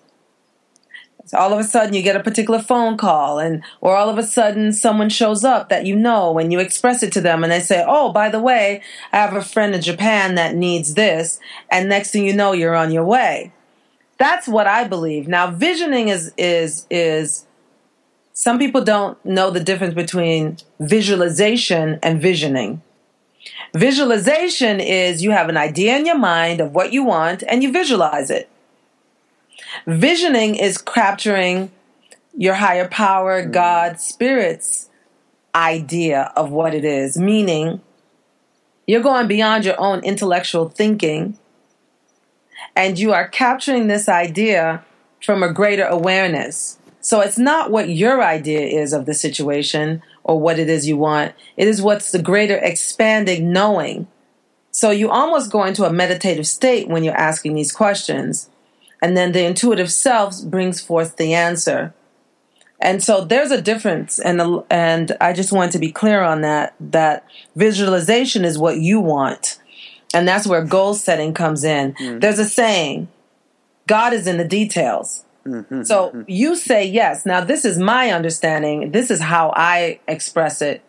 [1.24, 4.18] So all of a sudden you get a particular phone call and or all of
[4.18, 7.52] a sudden someone shows up that you know and you express it to them and
[7.52, 8.82] they say, "Oh, by the way,
[9.12, 11.38] I have a friend in Japan that needs this."
[11.70, 13.52] And next thing you know, you're on your way.
[14.18, 15.28] That's what I believe.
[15.28, 17.46] Now, visioning is is is
[18.34, 22.82] some people don't know the difference between visualization and visioning.
[23.74, 27.72] Visualization is you have an idea in your mind of what you want and you
[27.72, 28.48] visualize it.
[29.86, 31.70] Visioning is capturing
[32.36, 33.52] your higher power, mm.
[33.52, 34.88] God, Spirit's
[35.54, 37.80] idea of what it is, meaning
[38.86, 41.38] you're going beyond your own intellectual thinking
[42.74, 44.84] and you are capturing this idea
[45.22, 46.78] from a greater awareness.
[47.00, 50.96] So it's not what your idea is of the situation or what it is you
[50.96, 51.32] want.
[51.56, 54.06] It is what's the greater expanding knowing.
[54.70, 58.48] So you almost go into a meditative state when you're asking these questions.
[59.02, 61.92] And then the intuitive self brings forth the answer.
[62.80, 64.18] And so there's a difference.
[64.18, 69.00] And, and I just want to be clear on that, that visualization is what you
[69.00, 69.58] want.
[70.14, 71.94] And that's where goal setting comes in.
[71.94, 72.20] Mm.
[72.20, 73.08] There's a saying,
[73.86, 75.24] God is in the details.
[75.46, 76.22] Mm-hmm, so mm-hmm.
[76.28, 77.26] you say yes.
[77.26, 78.92] Now, this is my understanding.
[78.92, 80.82] This is how I express it.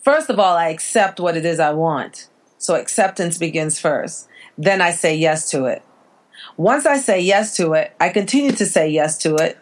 [0.00, 2.28] First of all, I accept what it is I want.
[2.58, 4.28] So acceptance begins first.
[4.58, 5.82] Then I say yes to it.
[6.56, 9.58] Once I say yes to it, I continue to say yes to it.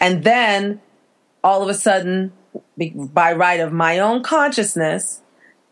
[0.00, 0.80] And then
[1.44, 2.32] all of a sudden,
[2.76, 5.20] by right of my own consciousness,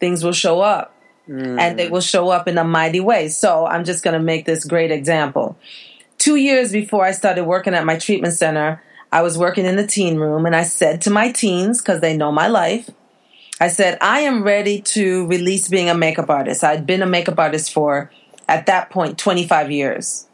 [0.01, 0.95] things will show up.
[1.29, 1.59] Mm.
[1.59, 3.29] And they will show up in a mighty way.
[3.29, 5.57] So I'm just going to make this great example
[6.25, 9.87] two years before I started working at my treatment center, I was working in the
[9.87, 12.89] teen room and I said to my teens, because they know my life,
[13.61, 16.65] I said, I am ready to release being a makeup artist.
[16.65, 18.11] I'd been a makeup artist for,
[18.49, 20.27] at that point, 25 years.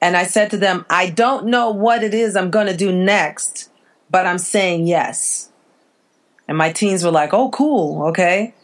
[0.00, 2.92] And I said to them, I don't know what it is I'm going to do
[2.92, 3.70] next,
[4.10, 5.50] but I'm saying yes.
[6.48, 8.54] And my teens were like, oh, cool, okay.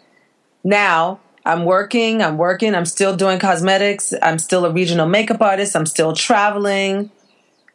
[0.65, 5.77] Now, I'm working, I'm working, I'm still doing cosmetics, I'm still a regional makeup artist,
[5.77, 7.11] I'm still traveling.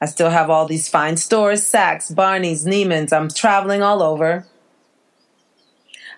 [0.03, 3.13] I still have all these fine stores, Saks, Barney's, Neiman's.
[3.13, 4.45] I'm traveling all over.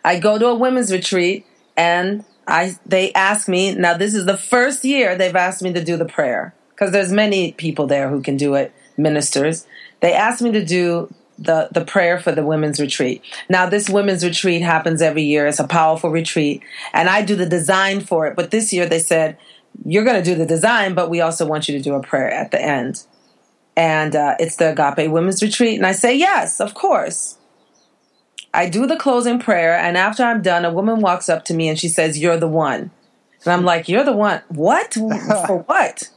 [0.04, 1.46] I go to a women's retreat
[1.78, 5.84] and I they ask me, now this is the first year they've asked me to
[5.84, 9.66] do the prayer because there's many people there who can do it, ministers.
[10.02, 13.22] They asked me to do the the prayer for the women's retreat.
[13.50, 15.48] Now this women's retreat happens every year.
[15.48, 18.36] It's a powerful retreat and I do the design for it.
[18.36, 19.38] But this year they said
[19.84, 22.32] you're going to do the design, but we also want you to do a prayer
[22.32, 23.04] at the end.
[23.76, 25.78] And uh, it's the Agape Women's Retreat.
[25.78, 27.38] And I say, yes, of course.
[28.56, 29.76] I do the closing prayer.
[29.76, 32.48] And after I'm done, a woman walks up to me and she says, You're the
[32.48, 32.92] one.
[33.44, 34.42] And I'm like, You're the one.
[34.50, 34.94] What?
[35.48, 36.10] For what?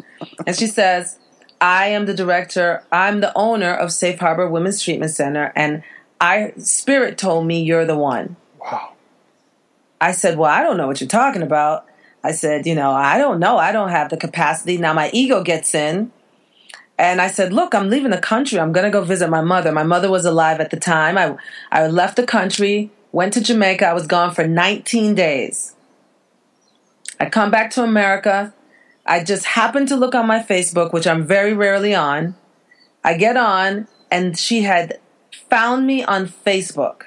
[0.47, 1.19] And she says,
[1.61, 5.83] I am the director, I'm the owner of Safe Harbor Women's Treatment Center, and
[6.21, 8.37] I spirit told me you're the one.
[8.61, 8.93] Wow.
[10.01, 11.87] I said, Well, I don't know what you're talking about.
[12.23, 13.59] I said, You know, I don't know.
[13.59, 14.79] I don't have the capacity.
[14.79, 16.13] Now my ego gets in.
[16.99, 18.59] And I said, Look, I'm leaving the country.
[18.59, 19.71] I'm going to go visit my mother.
[19.71, 21.17] My mother was alive at the time.
[21.17, 21.37] I,
[21.71, 23.87] I left the country, went to Jamaica.
[23.87, 25.77] I was gone for 19 days.
[27.21, 28.53] I come back to America.
[29.07, 32.37] I just happened to look on my Facebook, which I'm very rarely on.
[33.05, 34.99] I get on, and she had
[35.49, 37.03] found me on Facebook.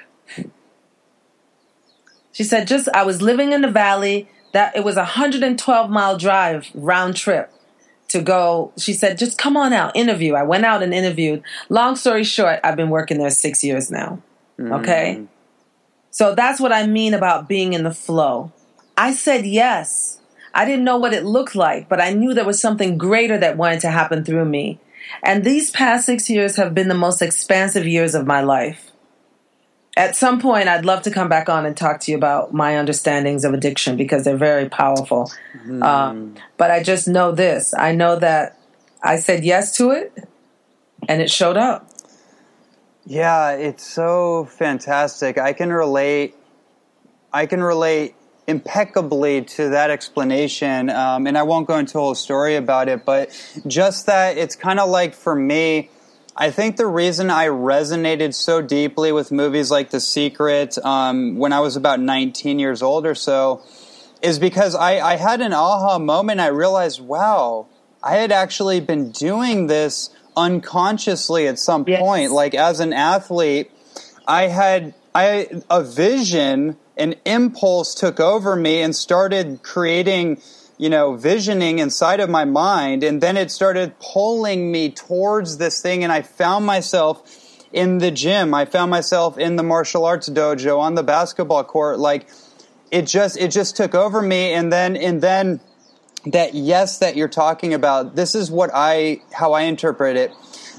[2.32, 4.28] She said, just I was living in the valley.
[4.52, 7.51] That it was a 112 mile drive round trip
[8.12, 8.72] to go.
[8.78, 10.34] She said, just come on out, interview.
[10.34, 11.42] I went out and interviewed.
[11.68, 14.22] Long story short, I've been working there six years now.
[14.60, 15.16] Okay.
[15.18, 15.28] Mm.
[16.10, 18.52] So that's what I mean about being in the flow.
[18.96, 20.20] I said yes.
[20.54, 23.56] I didn't know what it looked like, but I knew there was something greater that
[23.56, 24.78] wanted to happen through me.
[25.22, 28.91] And these past six years have been the most expansive years of my life.
[29.96, 32.78] At some point, I'd love to come back on and talk to you about my
[32.78, 35.30] understandings of addiction because they're very powerful.
[35.82, 38.58] Um, but I just know this I know that
[39.02, 40.12] I said yes to it
[41.08, 41.88] and it showed up.
[43.04, 45.36] Yeah, it's so fantastic.
[45.36, 46.36] I can relate.
[47.32, 48.14] I can relate
[48.46, 53.04] impeccably to that explanation, um, and I won't go into a whole story about it.
[53.04, 53.30] But
[53.66, 55.90] just that it's kind of like for me.
[56.36, 61.52] I think the reason I resonated so deeply with movies like The Secret um, when
[61.52, 63.62] I was about 19 years old or so
[64.22, 66.40] is because I, I had an aha moment.
[66.40, 67.66] I realized, wow,
[68.02, 72.00] I had actually been doing this unconsciously at some Yes.
[72.00, 72.32] point.
[72.32, 73.70] Like as an athlete,
[74.26, 80.40] I had I a vision, an impulse took over me and started creating,
[80.82, 85.80] you know, visioning inside of my mind, and then it started pulling me towards this
[85.80, 88.52] thing, and I found myself in the gym.
[88.52, 92.00] I found myself in the martial arts dojo on the basketball court.
[92.00, 92.26] Like
[92.90, 95.60] it just it just took over me, and then and then
[96.26, 100.30] that yes that you're talking about this is what i how i interpret it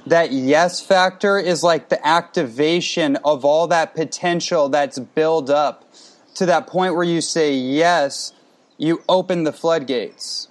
[0.08, 5.84] that yes factor is like the activation of all that potential that's built up
[6.34, 8.32] to that point where you say yes
[8.78, 10.48] you open the floodgates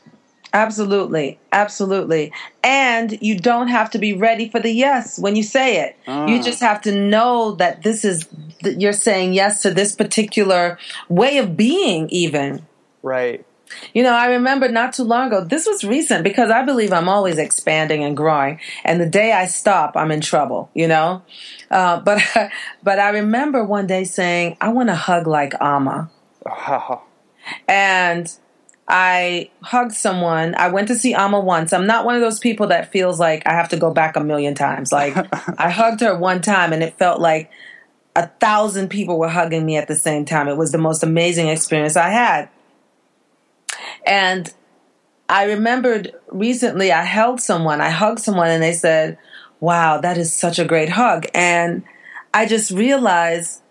[0.54, 1.38] Absolutely.
[1.50, 2.32] Absolutely.
[2.62, 5.96] And you don't have to be ready for the yes when you say it.
[6.28, 8.28] You just have to know that this is,
[8.62, 12.66] that you're saying yes to this particular way of being, even.
[13.02, 13.46] right
[13.94, 17.08] You know, I remember not too long ago, this was recent because I believe I'm
[17.08, 18.60] always expanding and growing.
[18.84, 21.22] And the day I stop, I'm in trouble, you know?
[21.70, 22.20] Uh, but,
[22.82, 26.10] but I remember one day saying, I want to hug like Amma.
[27.68, 28.32] and
[28.88, 30.54] I hugged someone.
[30.56, 31.72] I went to see Amma once.
[31.72, 34.24] I'm not one of those people that feels like I have to go back a
[34.24, 34.92] million times.
[34.92, 35.16] Like
[35.58, 37.50] I hugged her one time and it felt like
[38.14, 40.48] a thousand people were hugging me at the same time.
[40.48, 42.48] It was the most amazing experience I had.
[44.04, 44.52] And
[45.28, 49.16] I remembered recently I held someone, I hugged someone and they said,
[49.60, 51.24] Wow, that is such a great hug.
[51.32, 51.84] And
[52.34, 53.62] I just realized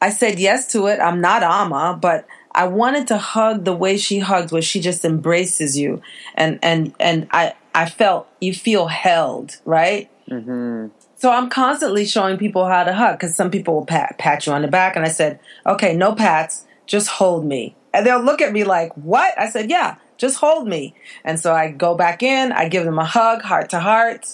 [0.00, 1.00] I said yes to it.
[1.00, 5.04] I'm not Amma, but I wanted to hug the way she hugs, where she just
[5.04, 6.02] embraces you,
[6.34, 10.10] and and and I I felt you feel held, right?
[10.28, 10.86] hmm
[11.16, 14.52] So I'm constantly showing people how to hug because some people will pat pat you
[14.52, 18.40] on the back, and I said, okay, no pats, just hold me, and they'll look
[18.40, 19.38] at me like, what?
[19.38, 20.94] I said, yeah, just hold me,
[21.24, 24.26] and so I go back in, I give them a hug, heart to heart,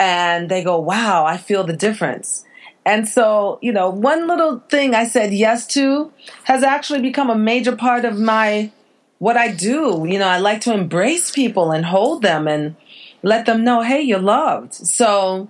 [0.00, 2.44] and they go, wow, I feel the difference.
[2.84, 6.12] And so, you know, one little thing I said yes to
[6.44, 8.72] has actually become a major part of my
[9.18, 10.06] what I do.
[10.08, 12.74] You know, I like to embrace people and hold them and
[13.22, 14.74] let them know, hey, you're loved.
[14.74, 15.48] So,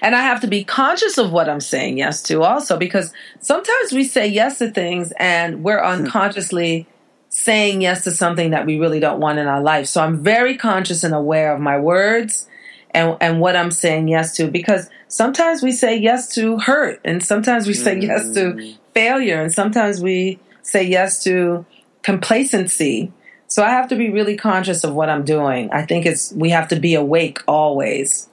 [0.00, 3.92] and I have to be conscious of what I'm saying yes to also because sometimes
[3.92, 6.04] we say yes to things and we're hmm.
[6.04, 6.86] unconsciously
[7.28, 9.88] saying yes to something that we really don't want in our life.
[9.88, 12.48] So I'm very conscious and aware of my words
[12.96, 17.22] and and what I'm saying yes to because sometimes we say yes to hurt and
[17.22, 18.78] sometimes we say yes to mm.
[18.94, 21.64] failure and sometimes we say yes to
[22.02, 23.12] complacency.
[23.48, 25.70] So I have to be really conscious of what I'm doing.
[25.72, 28.28] I think it's we have to be awake always.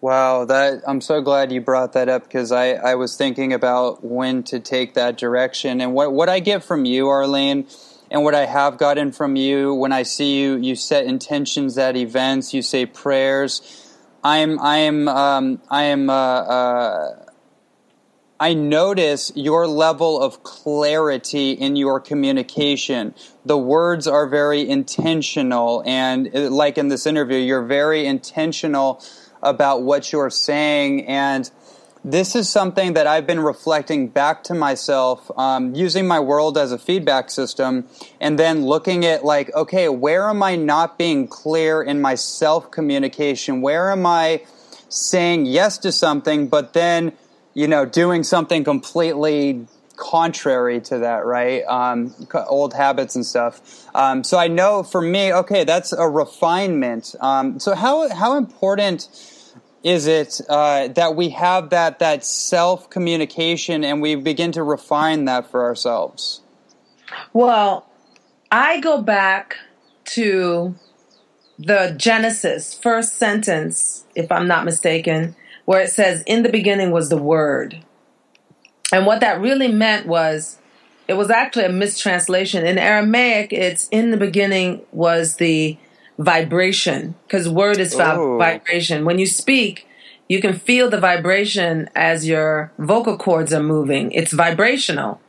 [0.00, 4.02] Wow, that I'm so glad you brought that up because I, I was thinking about
[4.02, 7.66] when to take that direction and what what I get from you, Arlene,
[8.10, 11.96] and what I have gotten from you when I see you you set intentions at
[11.96, 13.79] events, you say prayers.
[14.22, 17.24] I'm I am um, I am uh, uh,
[18.38, 23.14] I notice your level of clarity in your communication.
[23.44, 29.02] The words are very intentional, and uh, like in this interview, you're very intentional
[29.42, 31.06] about what you're saying.
[31.06, 31.50] And
[32.04, 36.72] this is something that I've been reflecting back to myself, um, using my world as
[36.72, 37.86] a feedback system,
[38.20, 42.70] and then looking at like, okay, where am I not being clear in my self
[42.70, 43.60] communication?
[43.60, 44.42] Where am I
[44.88, 47.12] saying yes to something, but then
[47.54, 51.62] you know, doing something completely contrary to that, right?
[51.64, 52.14] Um,
[52.48, 53.86] old habits and stuff.
[53.94, 57.14] Um, so I know for me, okay, that's a refinement.
[57.20, 59.08] Um, so how how important
[59.82, 65.24] is it uh, that we have that that self communication and we begin to refine
[65.24, 66.42] that for ourselves?
[67.32, 67.88] Well,
[68.50, 69.56] I go back
[70.06, 70.74] to
[71.58, 77.08] the Genesis first sentence, if I'm not mistaken, where it says, In the beginning was
[77.08, 77.84] the Word.
[78.92, 80.58] And what that really meant was,
[81.06, 82.66] it was actually a mistranslation.
[82.66, 85.76] In Aramaic, it's in the beginning was the
[86.20, 89.04] vibration, because word is vibration.
[89.04, 89.88] When you speak,
[90.28, 94.12] you can feel the vibration as your vocal cords are moving.
[94.12, 95.20] It's vibrational.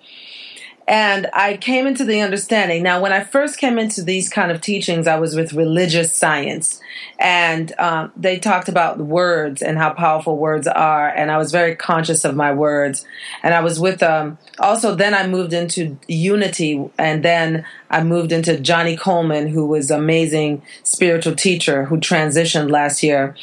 [0.92, 2.84] And I came into the understanding.
[2.84, 6.82] Now, when I first came into these kind of teachings, I was with religious science.
[7.18, 11.08] And um, they talked about words and how powerful words are.
[11.08, 13.06] And I was very conscious of my words.
[13.42, 16.84] And I was with, um, also, then I moved into unity.
[16.98, 23.02] And then I moved into Johnnie Colemon, who was amazing spiritual teacher who transitioned last
[23.02, 23.34] year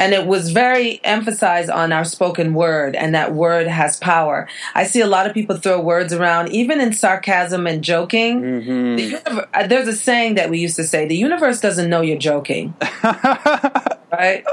[0.00, 4.48] and it was very emphasized on our spoken word and that word has power.
[4.74, 8.42] I see a lot of people throw words around, even in sarcasm and joking.
[8.42, 8.96] Mm-hmm.
[8.96, 12.00] The universe, uh, there's a saying that we used to say: "The universe doesn't know
[12.00, 12.74] you're joking."
[14.12, 14.44] right.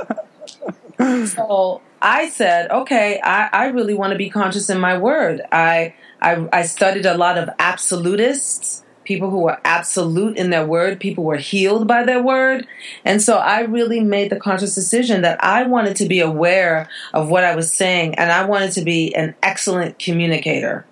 [1.28, 5.42] So I said, okay, I, I really want to be conscious in my word.
[5.52, 11.00] I, I I studied a lot of absolutists people who were absolute in their word,
[11.00, 12.68] people were healed by their word.
[13.06, 17.30] And so I really made the conscious decision that I wanted to be aware of
[17.30, 20.86] what I was saying and I wanted to be an excellent communicator.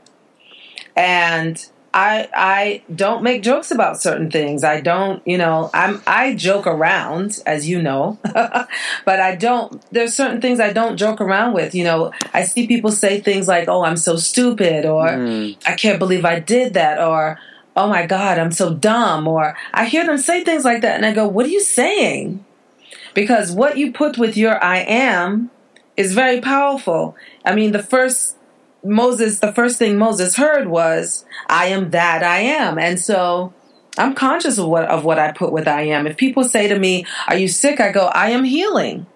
[0.95, 4.63] And I I don't make jokes about certain things.
[4.63, 8.67] I don't, you know, I'm I joke around, as you know, but
[9.19, 9.81] I don't.
[9.91, 11.75] There's certain things I don't joke around with.
[11.75, 15.57] You know, I see people say things like, "Oh, I'm so stupid," or mm.
[15.65, 17.39] "I can't believe I did that," or
[17.75, 19.27] oh my God, I'm so dumb.
[19.27, 22.43] Or I hear them say things like that and I go, what are you saying?
[23.13, 25.51] Because what you put with your I am
[25.97, 27.15] is very powerful.
[27.45, 28.34] I mean, the first
[28.85, 32.77] Moses, the first thing Moses heard was, I am that I am.
[32.77, 33.53] And so
[33.97, 36.07] I'm conscious of what, of what I put with I am.
[36.07, 37.79] If people say to me, are you sick?
[37.79, 39.07] I go, I am healing.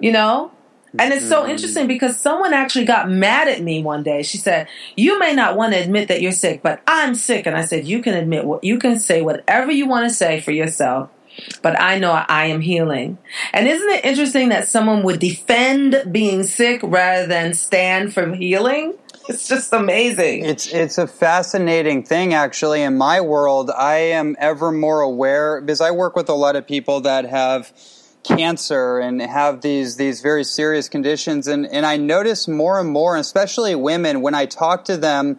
[0.00, 0.50] You know,
[0.98, 1.50] and it's so mm-hmm.
[1.50, 4.22] interesting because someone actually got mad at me one day.
[4.22, 7.56] She said, "You may not want to admit that you're sick, but I'm sick." And
[7.56, 10.52] I said, "You can admit what you can say whatever you want to say for
[10.52, 11.10] yourself,
[11.62, 13.18] but I know I am healing."
[13.52, 18.94] And isn't it interesting that someone would defend being sick rather than stand for healing?
[19.28, 20.44] It's just amazing.
[20.44, 23.70] It's it's a fascinating thing actually in my world.
[23.70, 27.72] I am ever more aware because I work with a lot of people that have
[28.22, 33.16] cancer and have these these very serious conditions and and I notice more and more
[33.16, 35.38] especially women when I talk to them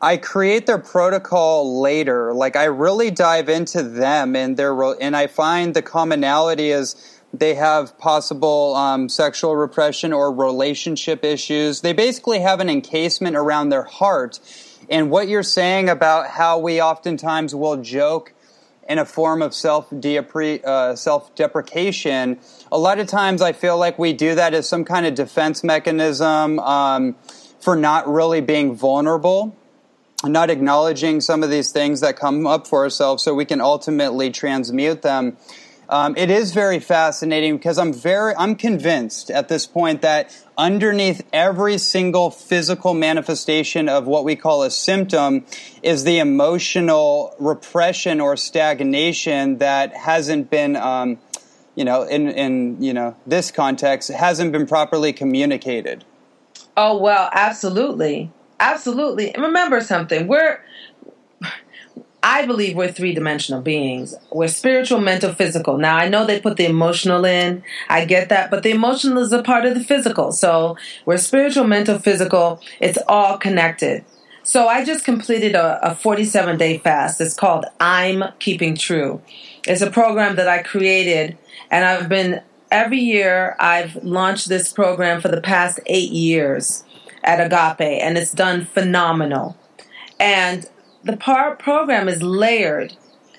[0.00, 5.26] I create their protocol later like I really dive into them and their and I
[5.26, 12.40] find the commonality is they have possible um, sexual repression or relationship issues they basically
[12.40, 14.40] have an encasement around their heart
[14.88, 18.34] and what you're saying about how we oftentimes will joke
[18.88, 22.38] in a form of self uh, self deprecation.
[22.70, 25.64] A lot of times, I feel like we do that as some kind of defense
[25.64, 27.14] mechanism um,
[27.60, 29.56] for not really being vulnerable,
[30.24, 34.30] not acknowledging some of these things that come up for ourselves, so we can ultimately
[34.30, 35.36] transmute them.
[35.88, 41.22] Um, it is very fascinating because I'm very I'm convinced at this point that underneath
[41.32, 45.44] every single physical manifestation of what we call a symptom
[45.82, 51.18] is the emotional repression or stagnation that hasn't been um,
[51.74, 56.04] you know in in you know this context hasn't been properly communicated.
[56.76, 59.34] Oh well, absolutely, absolutely.
[59.34, 60.60] And remember something: we're
[62.24, 64.14] I believe we're three dimensional beings.
[64.32, 65.76] We're spiritual, mental, physical.
[65.76, 67.62] Now, I know they put the emotional in.
[67.90, 68.50] I get that.
[68.50, 70.32] But the emotional is a part of the physical.
[70.32, 72.62] So we're spiritual, mental, physical.
[72.80, 74.06] It's all connected.
[74.42, 77.20] So I just completed a, a 47 day fast.
[77.20, 79.20] It's called I'm Keeping True.
[79.66, 81.36] It's a program that I created
[81.70, 86.84] and I've been every year I've launched this program for the past eight years.
[87.22, 89.56] at Agape, and it's done phenomenal.
[90.20, 90.66] And
[91.04, 92.96] the par- program is layered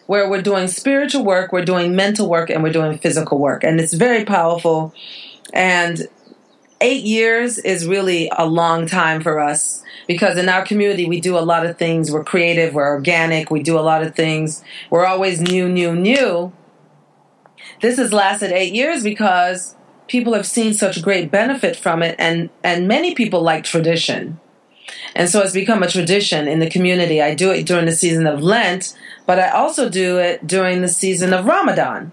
[0.08, 3.64] where we're doing spiritual work, we're doing mental work, and we're doing physical work.
[3.64, 4.94] And it's very powerful.
[5.52, 6.08] And
[6.80, 11.38] eight years is really a long time for us because in our community we do
[11.38, 12.12] a lot of things.
[12.12, 14.64] We're creative, we're organic, we do a lot of things.
[14.92, 16.54] We're always new, new, new.
[17.82, 19.76] This has lasted eight years because
[20.08, 24.40] people have seen such great benefit from it, and, and many people like tradition.
[25.16, 27.22] And so it's become a tradition in the community.
[27.22, 30.88] I do it during the season of Lent, but I also do it during the
[30.88, 32.12] season of Ramadan,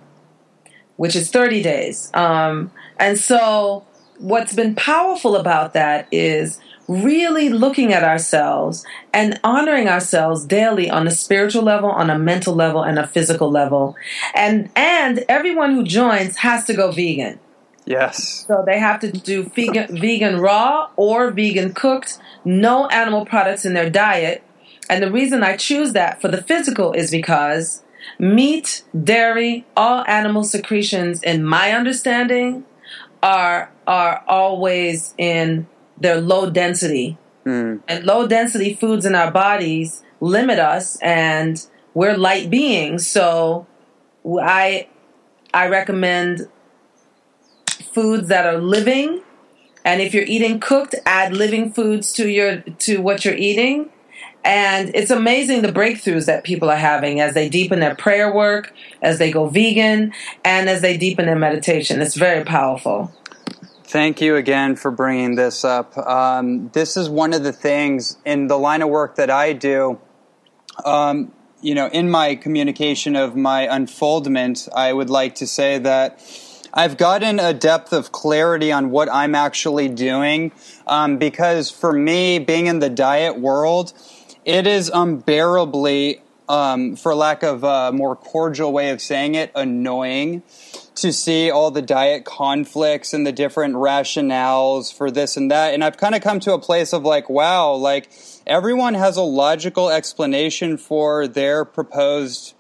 [0.97, 2.11] which is 30 days.
[2.15, 3.85] Um, and so
[4.19, 11.07] what's been powerful about that is really looking at ourselves and honoring ourselves daily on
[11.07, 13.97] a spiritual level, on a mental level, and a physical level.
[14.35, 17.39] And and everyone who joins has to go vegan.
[17.85, 18.47] Yes.
[18.47, 23.75] So they have to do vegan, vegan raw or vegan cooked, no animal products in
[23.75, 24.43] their diet.
[24.89, 27.83] And the reason I choose that for the physical is because
[28.19, 32.65] meat, dairy, all animal secretions, in my understanding,
[33.23, 35.67] are are always in
[35.99, 37.19] their low density.
[37.45, 37.81] Mm.
[37.89, 41.65] And low density foods in our bodies limit us and
[41.95, 43.07] we're light beings.
[43.07, 43.67] So
[44.25, 44.89] I
[45.53, 46.49] I recommend
[47.93, 49.23] foods that are living
[49.85, 53.91] and if you're eating cooked, add living foods to your to what you're eating.
[54.45, 58.73] And it's amazing the breakthroughs that people are having as they deepen their prayer work,
[59.01, 60.13] as they go vegan,
[60.45, 62.01] and as they deepen their meditation.
[62.01, 63.13] It's very powerful.
[63.85, 65.97] Thank you again for bringing this up.
[65.99, 70.01] Um, this is one of the things in the line of work that I do.
[70.85, 76.21] Um, you know, in my communication of my unfoldment, I would like to say that
[76.75, 80.53] I've gotten a depth of clarity on what I'm actually doing
[80.87, 83.93] um, because for me, being in the diet world,
[84.47, 90.43] it is unbearably, um, for lack of a more cordial way of saying it, annoying
[90.95, 95.75] to see all the diet conflicts and the different rationales for this and that.
[95.75, 98.11] And I've kind of come to a place of like, wow, like
[98.47, 102.55] everyone has a logical explanation for their proposed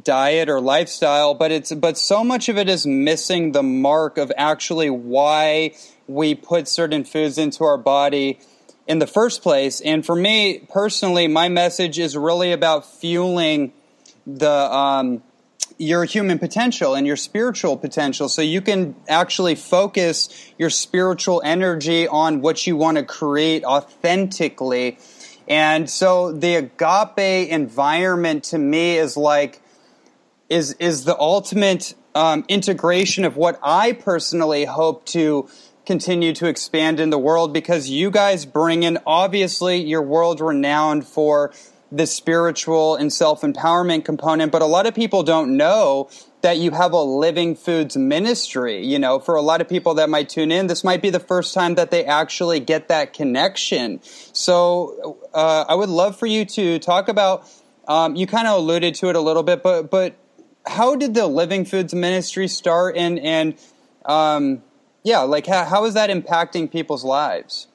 [0.00, 4.32] diet or lifestyle, but it's but so much of it is missing the mark of
[4.36, 5.74] actually why
[6.06, 8.38] we put certain foods into our body
[8.86, 9.80] in the first place.
[9.80, 13.72] And for me personally, my message is really about fueling
[14.26, 15.22] the um,
[15.78, 22.06] your human potential and your spiritual potential so you can actually focus your spiritual energy
[22.06, 24.98] on what you want to create authentically.
[25.48, 29.61] And so the agape environment to me is like
[30.52, 35.48] is is the ultimate um, integration of what I personally hope to
[35.86, 41.06] continue to expand in the world because you guys bring in obviously you're world renowned
[41.06, 41.52] for
[41.90, 46.08] the spiritual and self empowerment component, but a lot of people don't know
[46.40, 48.84] that you have a living foods ministry.
[48.84, 51.20] You know, for a lot of people that might tune in, this might be the
[51.20, 54.00] first time that they actually get that connection.
[54.02, 57.48] So uh, I would love for you to talk about.
[57.86, 60.16] Um, you kind of alluded to it a little bit, but but
[60.66, 63.54] how did the Living Foods ministry start, and and
[64.04, 64.62] um,
[65.02, 67.68] yeah, like how, how is that impacting people's lives?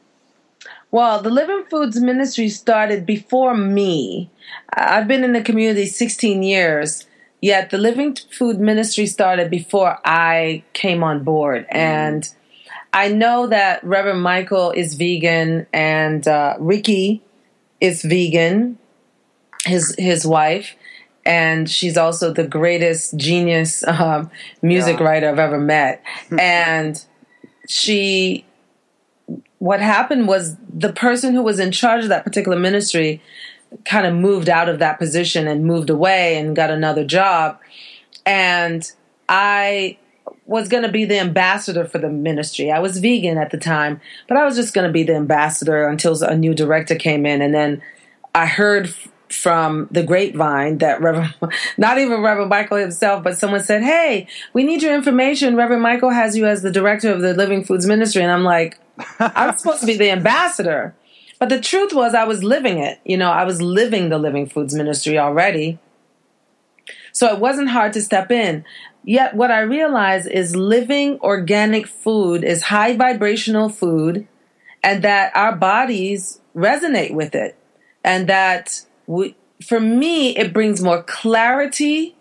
[0.89, 4.29] Well, the Living Foods ministry started before me.
[4.71, 7.05] I've been in the community 16 years,
[7.41, 11.65] yet the Living Food ministry started before I came on board.
[11.65, 11.75] Mm.
[11.75, 12.33] And
[12.93, 17.21] I know that Reverend Michael is vegan and uh, Rickie
[17.81, 18.77] is vegan,
[19.65, 20.76] his his wife
[21.27, 25.05] and she's also the greatest genius um, music yeah.
[25.05, 26.01] writer I've ever met.
[26.39, 27.03] and
[27.67, 28.45] she,
[29.59, 33.21] what happened was the person who was in charge of that particular ministry
[33.83, 37.59] kind of moved out of that position and moved away and got another job.
[38.25, 38.89] And
[39.27, 39.97] I
[40.45, 42.71] was going to be the ambassador for the ministry.
[42.71, 43.99] I was vegan at the time,
[44.29, 47.41] but I was just going to be the ambassador until a new director came in.
[47.41, 47.81] And then
[48.33, 48.93] I heard
[49.29, 51.35] from the grapevine that Reverend,
[51.77, 55.55] not even Reverend Michael himself, but someone said, Hey, we need your information.
[55.55, 58.23] Reverend Michael has you as the director of the Living Foods Ministry.
[58.23, 58.79] And I'm like,
[59.19, 60.95] I'm supposed to be the ambassador.
[61.39, 62.99] But the truth was, I was living it.
[63.05, 65.77] You know, I was living the Living Foods Ministry already.
[67.11, 68.65] So it wasn't hard to step in.
[69.03, 74.27] Yet, what I realized is living organic food is high vibrational food,
[74.83, 77.55] and that our bodies resonate with it,
[78.03, 79.35] and that we,
[79.65, 82.15] for me, it brings more clarity.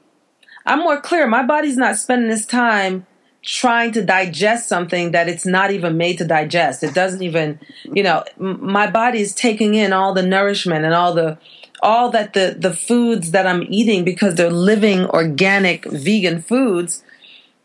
[0.65, 1.27] I'm more clear.
[1.27, 3.07] My body's not spending this time
[3.43, 6.83] trying to digest something that it's not even made to digest.
[6.83, 11.15] It doesn't even, you know, my body is taking in all the nourishment and all
[11.15, 11.39] the
[11.83, 17.05] all that the the foods that I'm eating because they're living organic vegan foods.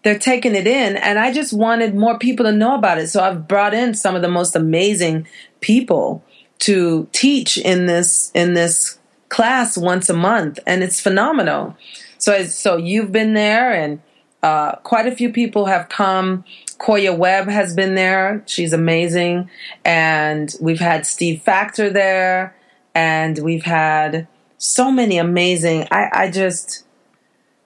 [0.03, 3.07] They're taking it in and I just wanted more people to know about it.
[3.07, 5.27] So I've brought in some of the most amazing
[5.61, 6.23] people
[6.59, 8.99] to teach in this in this
[9.31, 11.75] class once a month and it's phenomenal.
[12.17, 14.01] So so you've been there and
[14.43, 16.43] uh, quite a few people have come.
[16.77, 18.43] Koya Webb has been there.
[18.45, 19.49] She's amazing.
[19.85, 22.55] And we've had Steve Factor there.
[22.93, 24.27] And we've had
[24.57, 26.83] so many amazing, I, I just,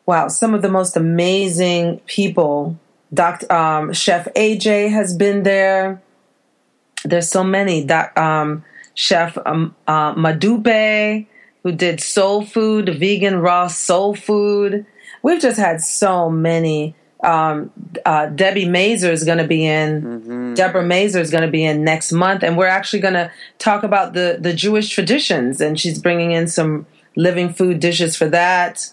[0.06, 2.78] wow, some of the most amazing people.
[3.12, 3.52] Dr.
[3.52, 6.02] Um, Chef AJ has been there.
[7.04, 7.84] There's so many.
[7.84, 8.64] Doc, um,
[8.94, 11.26] Chef um, uh, Madupe,
[11.66, 14.86] who did soul food, vegan raw soul food
[15.26, 16.96] we've just had so many.
[17.24, 17.72] Um,
[18.06, 20.02] uh, Debbie Mazur is going to be in.
[20.02, 20.54] Mm-hmm.
[20.54, 23.84] Deborah Mazur is going to be in next month, and we're actually going to talk
[23.84, 25.60] about the the Jewish traditions.
[25.60, 26.86] And she's bringing in some
[27.16, 28.92] living food dishes for that.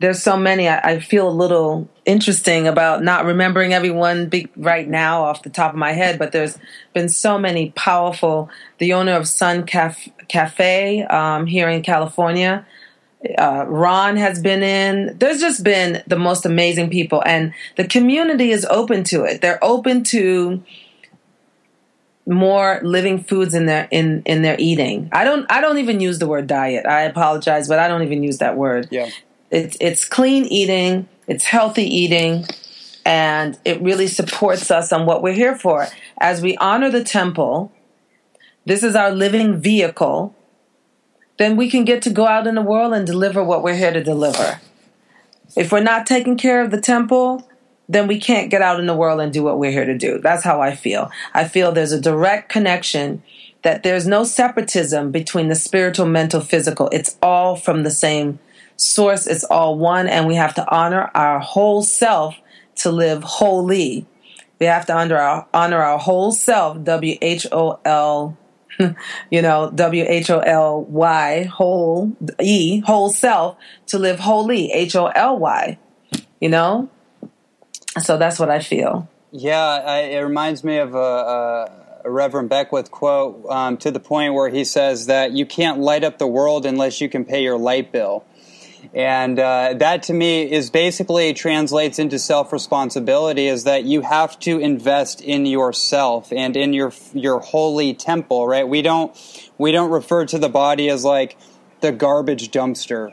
[0.00, 0.68] There's so many.
[0.68, 5.72] I, I feel a little interesting about not remembering everyone right now off the top
[5.72, 6.58] of my head, but there's
[6.92, 8.50] been so many powerful.
[8.78, 12.66] The owner of Sun Cafe um, here in California
[13.38, 15.18] uh, Ron has been in.
[15.18, 19.40] There's just been the most amazing people, and the community is open to it.
[19.40, 20.62] They're open to
[22.26, 25.10] more living foods in their in in their eating.
[25.12, 26.86] I don't I don't even use the word diet.
[26.86, 28.88] I apologize, but I don't even use that word.
[28.90, 29.10] Yeah,
[29.50, 31.08] it's it's clean eating.
[31.26, 32.44] It's healthy eating.
[33.04, 35.88] And it really supports us on what we're here for.
[36.20, 37.72] As we honor the temple,
[38.66, 40.34] this is our living vehicle
[41.40, 43.94] then we can get to go out in the world and deliver what we're here
[43.94, 44.60] to deliver.
[45.56, 47.48] If we're not taking care of the temple,
[47.88, 50.18] then we can't get out in the world and do what we're here to do.
[50.18, 51.10] That's how I feel.
[51.32, 53.22] I feel there's a direct connection
[53.62, 56.90] that there's no separatism between the spiritual, mental, physical.
[56.92, 58.38] It's all from the same
[58.80, 59.26] source.
[59.26, 62.34] It's all one, and we have to honor our whole self
[62.76, 64.06] to live wholly.
[64.58, 68.36] We have to honor our, honor our whole self, W H O L
[69.30, 73.56] you know, W H O L Y, whole, E, whole self,
[73.86, 75.78] to live holy, H O L Y,
[76.40, 76.88] you know?
[78.00, 79.08] So that's what I feel.
[79.32, 84.00] Yeah, I, it reminds me of a, a, a Reverend Beckwith quote um, to the
[84.00, 87.42] point where he says that you can't light up the world unless you can pay
[87.42, 88.24] your light bill.
[88.94, 94.38] And uh, that to me is basically translates into self responsibility is that you have
[94.40, 98.66] to invest in yourself and in your your holy temple, right?
[98.66, 99.16] We don't
[99.58, 101.36] we don't refer to the body as like
[101.80, 103.12] the garbage dumpster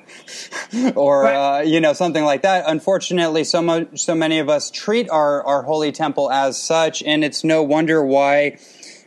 [0.95, 1.59] or right.
[1.59, 5.43] uh, you know something like that unfortunately so much so many of us treat our
[5.45, 8.57] our holy temple as such and it's no wonder why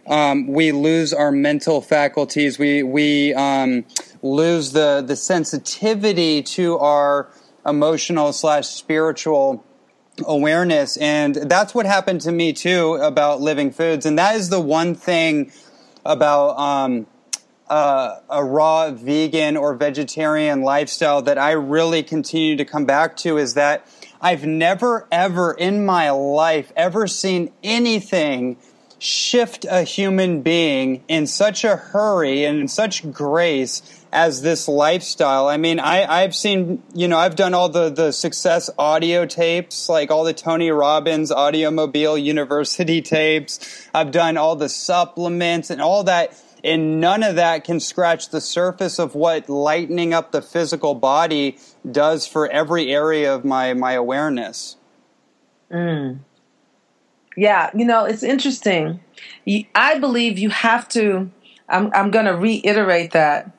[0.07, 3.85] um, we lose our mental faculties we we um,
[4.23, 7.29] lose the, the sensitivity to our
[7.67, 9.65] emotional slash spiritual
[10.27, 10.97] awareness.
[10.97, 14.07] And that's what happened to me too about living foods.
[14.07, 15.53] And that is the one thing
[16.05, 17.07] about um,
[17.69, 23.39] uh, a raw vegan or vegetarian lifestyle that I really continue to come back to
[23.39, 23.87] is that
[24.21, 28.59] I've never ever in my life ever seen anything
[28.99, 35.49] shift a human being in such a hurry and in such grace as this lifestyle.
[35.49, 39.89] I mean, I, I've seen, you know, I've done all the, the success audio tapes,
[39.89, 43.89] like all the Tony Robbins Audiomobile University tapes.
[43.95, 46.37] I've done all the supplements and all that.
[46.63, 51.57] And none of that can scratch the surface of what lightening up the physical body
[51.91, 54.77] does for every area of my, my awareness.
[55.71, 56.19] Mm.
[57.37, 59.01] Yeah, you know, it's interesting.
[59.75, 61.31] I believe you have to,
[61.69, 63.51] I'm, I'm going to reiterate that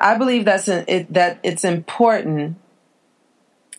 [0.00, 2.56] I believe that's an, it, that it's important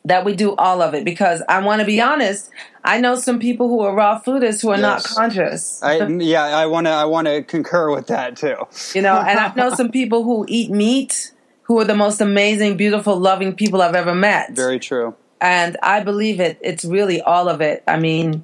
[0.06, 2.50] that we do all of it because I want to be honest.
[2.84, 4.82] I know some people who are raw foodists who are yes.
[4.82, 5.82] not conscious.
[5.84, 6.92] I, yeah, I want to.
[6.92, 8.56] I want to concur with that too.
[8.94, 11.32] you know, and I know some people who eat meat
[11.64, 14.52] who are the most amazing, beautiful, loving people I've ever met.
[14.52, 15.16] Very true.
[15.40, 16.60] And I believe it.
[16.62, 17.84] It's really all of it.
[17.88, 18.44] I mean,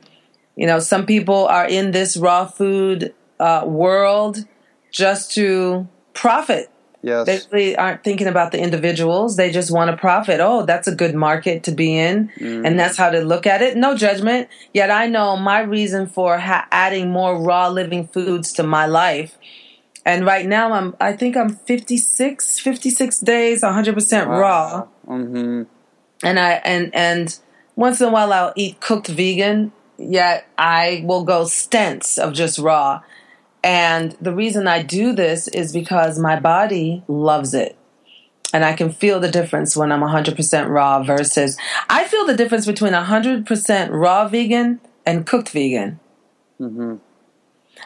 [0.55, 4.45] you know, some people are in this raw food uh, world
[4.91, 6.71] just to profit
[7.07, 7.25] Yes.
[7.25, 9.37] They really aren't thinking about the individuals.
[9.37, 10.41] They just want to profit.
[10.41, 12.29] Oh, that's a good market to be in.
[12.37, 12.67] Mm.
[12.67, 13.77] And that's how to look at it.
[13.77, 14.49] No judgment.
[14.73, 19.37] Yet I know my reason for ha- adding more raw living foods to my life.
[20.05, 24.39] And right now I'm, I think I'm 56, 56 days, 100% wow.
[24.39, 24.87] raw.
[25.07, 25.63] Mm-hmm.
[26.23, 27.39] And I, and, and
[27.77, 32.59] once in a while I'll eat cooked vegan yet I will go stents of just
[32.59, 33.01] raw.
[33.67, 37.77] And the reason I do this is because my body loves it.
[38.53, 41.57] And I can feel the difference when I'm 100% raw versus
[41.89, 45.99] I feel the difference between 100% raw vegan and cooked vegan.
[46.61, 46.95] Mm-hmm.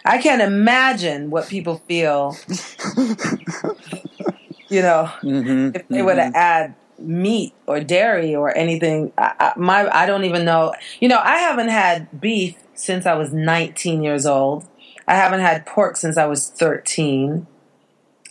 [0.06, 2.38] I can't imagine what people feel,
[4.70, 5.72] you know, mm-hmm.
[5.74, 6.06] if they mm-hmm.
[6.06, 9.14] were to add meat or dairy or anything.
[9.18, 10.76] I, I, my I don't even know.
[11.00, 14.68] You know, I haven't had beef since I was 19 years old.
[15.12, 17.46] I haven't had pork since I was 13.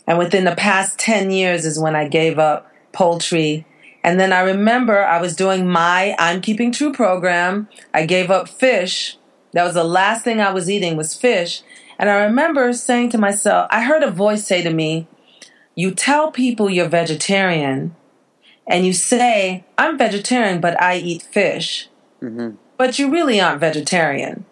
[0.07, 3.67] And within the past 10 years is when I gave up poultry.
[4.03, 7.69] And then I remember I was doing my I'm Keeping True program.
[7.93, 9.19] I gave up fish.
[9.53, 11.61] That was the last thing I was eating was fish.
[11.99, 15.07] And I remember saying to myself, I heard a voice say to me,
[15.75, 17.95] You tell people you're vegetarian
[18.65, 21.89] and you say, I'm vegetarian, but I eat fish.
[22.23, 22.55] Mm-hmm.
[22.75, 24.45] But you really aren't vegetarian.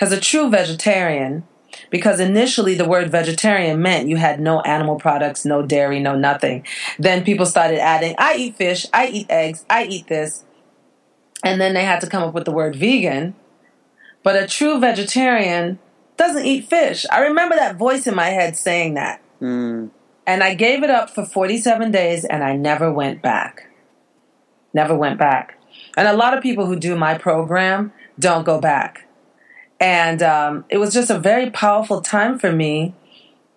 [0.00, 1.46] Because a true vegetarian,
[1.90, 6.66] because initially the word vegetarian meant you had no animal products, no dairy, no nothing.
[6.98, 10.46] Then people started adding, I eat fish, I eat eggs, I eat this.
[11.44, 13.34] And then they had to come up with the word vegan.
[14.22, 15.78] But a true vegetarian
[16.16, 17.04] doesn't eat fish.
[17.12, 19.20] I remember that voice in my head saying that.
[19.38, 19.90] Mm.
[20.26, 23.68] And I gave it up for 47 days and I never went back.
[24.72, 25.58] Never went back.
[25.94, 29.06] And a lot of people who do my program don't go back.
[29.80, 32.94] And um, it was just a very powerful time for me.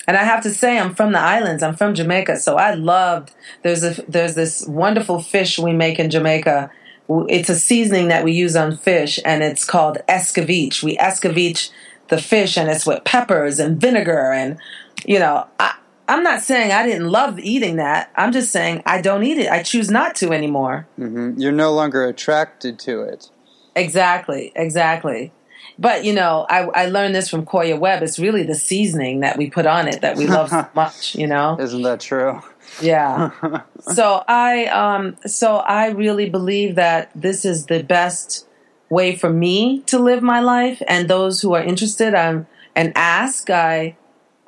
[0.07, 1.63] And I have to say, I'm from the islands.
[1.63, 3.31] I'm from Jamaica, so I loved.
[3.61, 6.71] There's a there's this wonderful fish we make in Jamaica.
[7.09, 10.83] It's a seasoning that we use on fish, and it's called escovitch.
[10.83, 11.69] We escovitch
[12.09, 14.57] the fish, and it's with peppers and vinegar, and
[15.05, 15.75] you know, I,
[16.07, 18.11] I'm not saying I didn't love eating that.
[18.15, 19.49] I'm just saying I don't eat it.
[19.49, 20.85] I choose not to anymore.
[20.99, 21.39] Mm-hmm.
[21.39, 23.29] You're no longer attracted to it.
[23.75, 25.31] Exactly, exactly.
[25.79, 28.03] But you know, I, I learned this from Koya Webb.
[28.03, 31.15] It's really the seasoning that we put on it that we love so much.
[31.15, 32.41] You know, isn't that true?
[32.81, 33.31] Yeah.
[33.79, 38.47] so I um so I really believe that this is the best
[38.89, 43.49] way for me to live my life, and those who are interested, I'm and ask.
[43.49, 43.97] I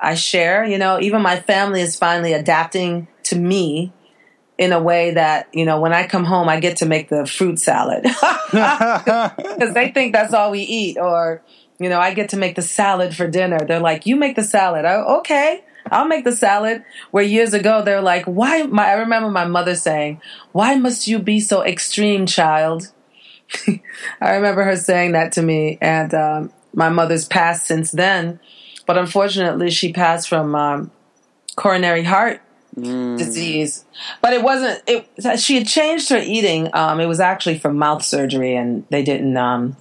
[0.00, 0.64] I share.
[0.64, 3.92] You know, even my family is finally adapting to me
[4.58, 7.26] in a way that you know when I come home I get to make the
[7.26, 8.02] fruit salad
[8.50, 11.42] because they think that's all we eat, or
[11.78, 13.58] you know I get to make the salad for dinner.
[13.58, 15.62] They're like, "You make the salad." I, okay.
[15.88, 16.84] I'll make the salad.
[17.12, 20.20] Where years ago they're like, "Why?" My, I remember my mother saying,
[20.52, 22.92] "Why must you be so extreme, child?"
[24.20, 28.40] I remember her saying that to me, and um, my mother's passed since then.
[28.86, 30.90] But unfortunately, she passed from um,
[31.56, 32.40] coronary heart
[32.76, 33.18] mm.
[33.18, 33.84] disease.
[34.20, 34.82] But it wasn't.
[34.86, 36.70] It she had changed her eating.
[36.74, 39.36] Um, it was actually for mouth surgery, and they didn't.
[39.36, 39.76] Um,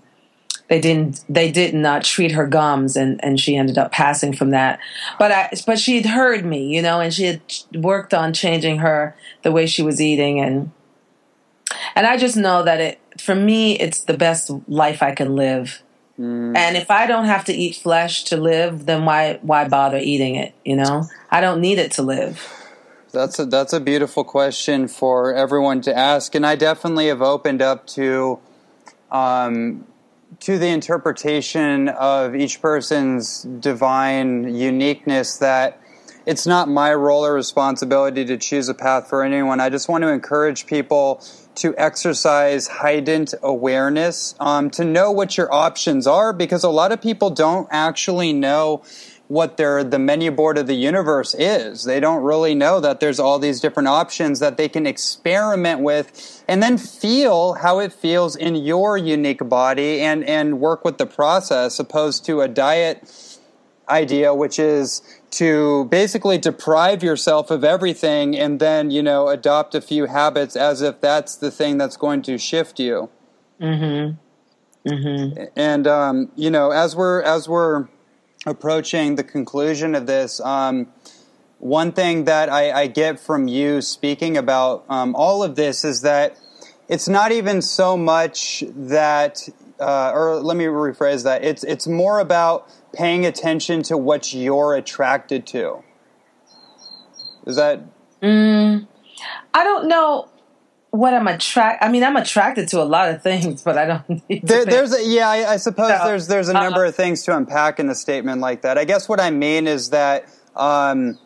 [0.68, 1.24] they didn't.
[1.30, 4.80] They didn't uh, treat her gums, and, and she ended up passing from that.
[5.20, 5.50] But I.
[5.66, 7.42] But she had heard me, you know, and she had
[7.74, 10.72] worked on changing her the way she was eating, and
[11.96, 15.82] and I just know that it for me, it's the best life I can live
[16.20, 16.56] Mm.
[16.56, 20.36] And if I don't have to eat flesh to live, then why why bother eating
[20.36, 20.54] it?
[20.64, 22.42] You know, I don't need it to live.
[23.16, 27.62] That's a that's a beautiful question for everyone to ask, and I definitely have opened
[27.62, 28.40] up to,
[29.10, 29.88] um,
[30.42, 35.38] to the interpretation of each person's divine uniqueness.
[35.38, 35.80] That
[36.26, 39.62] it's not my role or responsibility to choose a path for anyone.
[39.62, 41.24] I just want to encourage people
[41.56, 47.02] to exercise heightened awareness, um, to know what your options are, because a lot of
[47.02, 48.84] people don't actually know
[49.28, 51.84] what their the menu board of the universe is.
[51.84, 56.44] They don't really know that there's all these different options that they can experiment with
[56.48, 61.08] and then feel how it feels in your unique body and and work with the
[61.08, 63.40] process opposed to a diet
[63.90, 69.82] idea which is to basically deprive yourself of everything and then you know adopt a
[69.82, 73.10] few habits as if that's the thing that's going to shift you
[73.62, 74.16] mm-hmm.
[74.90, 75.44] Mm-hmm.
[75.56, 77.88] and um, you know as we're as we're
[78.46, 80.88] approaching the conclusion of this um,
[81.60, 86.02] one thing that I, I, get from you speaking about um, all of this is
[86.02, 86.38] that
[86.88, 92.20] it's not even so much that uh, or let me rephrase that it's it's more
[92.20, 95.84] about paying attention to what you're attracted to.
[97.46, 97.82] Is that?
[98.22, 98.88] Mm,
[99.54, 100.30] I don't know
[100.98, 101.84] what I'm attract.
[101.84, 104.24] I mean, I'm attracted to a lot of things, but I don't.
[104.46, 107.24] There, there's a, yeah, I, I suppose so, there's there's a number uh, of things
[107.24, 108.78] to unpack in a statement like that.
[108.78, 110.28] I guess what I mean is that.
[110.56, 111.20] Um,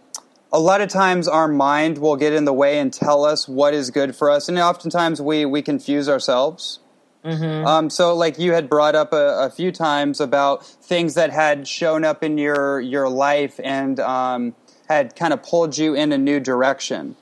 [0.51, 3.75] a lot of times our mind will get in the way and tell us what
[3.75, 6.79] is good for us and oftentimes we, we confuse ourselves
[7.23, 7.67] Mm-hmm.
[7.67, 11.67] Um, so, like you had brought up a, a, few times about things that had
[11.67, 14.55] shown up in your your life and um,
[14.87, 17.17] had kind of pulled you in a new direction.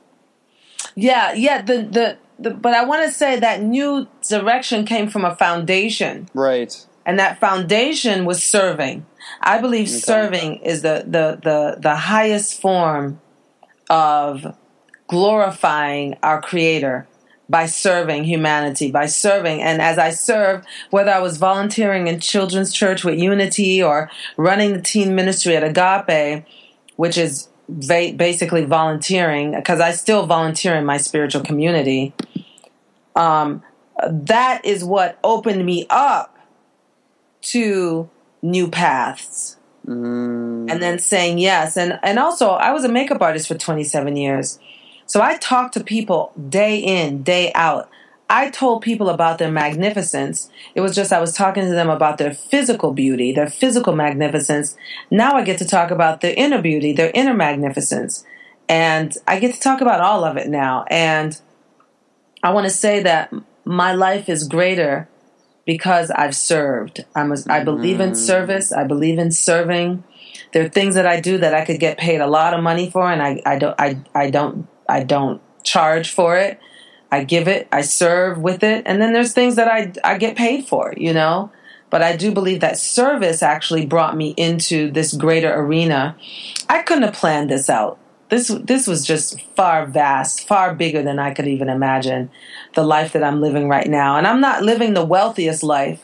[0.94, 1.64] Yeah, yeah.
[1.64, 6.30] The the, the but I want to say that new direction came from a foundation,
[6.34, 6.86] right?
[7.06, 9.06] And that foundation was serving.
[9.42, 9.98] I believe okay.
[9.98, 13.20] serving is the, the the the highest form
[13.90, 14.56] of
[15.08, 17.08] glorifying our Creator
[17.50, 19.62] by serving humanity, by serving.
[19.62, 24.74] And as I serve, whether I was volunteering in children's church with Unity or running
[24.74, 26.46] the teen ministry at Agape,
[26.98, 32.14] which is va- basically volunteering, because I still volunteer in my spiritual community,
[33.16, 33.64] um,
[34.08, 36.38] that is what opened me up
[37.42, 38.10] to
[38.42, 39.58] new paths.
[39.86, 40.70] Mm.
[40.70, 41.78] And then saying yes.
[41.78, 44.60] And, and also, I was a makeup artist for 27 years.
[45.06, 47.90] So I talked to people day in, day out.
[48.30, 50.50] I told people about their magnificence.
[50.76, 54.76] It was just I was talking to them about their physical beauty, their physical magnificence.
[55.10, 58.26] Now I get to talk about their inner beauty, their inner magnificence.
[58.68, 60.84] And I get to talk about all of it now.
[60.90, 61.40] And
[62.44, 65.08] I want to say that my life is greater
[65.66, 67.06] because I've served.
[67.16, 68.16] I'm a, I believe in mm.
[68.16, 68.72] service.
[68.72, 70.04] I believe in serving.
[70.54, 72.90] There are things that I do that I could get paid a lot of money
[72.90, 76.60] for, and I, I don't I, I don't I don't charge for it.
[77.12, 80.36] I give it, I serve with it, and then there's things that I I get
[80.36, 81.52] paid for, you know.
[81.90, 86.18] But I do believe that service actually brought me into this greater arena.
[86.68, 87.98] I couldn't have planned this out.
[88.30, 92.30] This this was just far vast, far bigger than I could even imagine
[92.76, 94.18] the life that I'm living right now.
[94.18, 96.04] And I'm not living the wealthiest life,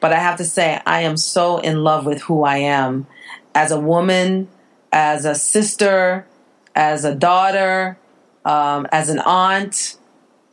[0.00, 3.06] but I have to say I am so in love with who I am
[3.54, 4.48] as a woman,
[4.92, 6.26] as a sister,
[6.74, 7.96] as a daughter,
[8.44, 9.96] um, as an aunt,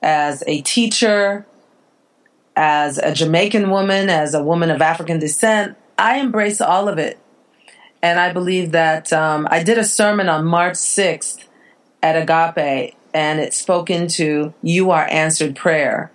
[0.02, 1.46] as a teacher,
[2.56, 5.78] as a Jamaican woman, as a woman of African descent.
[5.98, 7.20] I embrace all of it.
[8.02, 11.46] And I believe that um, I did a sermon on March 6th
[12.02, 16.12] at Agape, and it spoke into You Are Answered Prayer.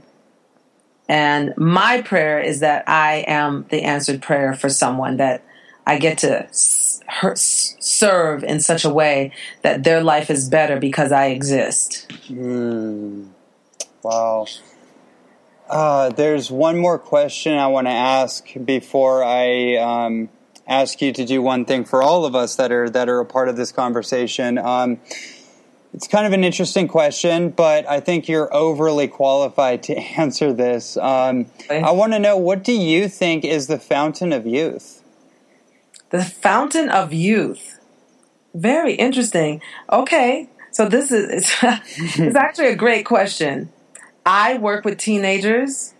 [1.08, 5.44] And my prayer is that I am the answered prayer for someone, that
[5.86, 9.32] I get to serve in such a way
[9.62, 12.08] that their life is better because I exist.
[12.28, 13.28] Mm.
[14.06, 14.46] Wow.
[15.68, 20.28] Uh, there's one more question I want to ask before I um,
[20.64, 23.26] ask you to do one thing for all of us that are that are a
[23.26, 24.58] part of this conversation.
[24.58, 25.00] Um,
[25.92, 30.96] it's kind of an interesting question, but I think you're overly qualified to answer this.
[30.96, 35.02] Um, I want to know what do you think is the fountain of youth?
[36.10, 37.80] The fountain of youth.
[38.54, 39.62] Very interesting.
[39.90, 41.56] Okay, so this is it's,
[42.20, 43.72] it's actually a great question.
[44.26, 45.94] I work with teenagers,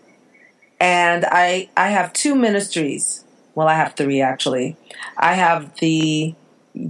[0.81, 3.23] and I I have two ministries.
[3.55, 4.75] Well, I have three actually.
[5.17, 6.35] I have the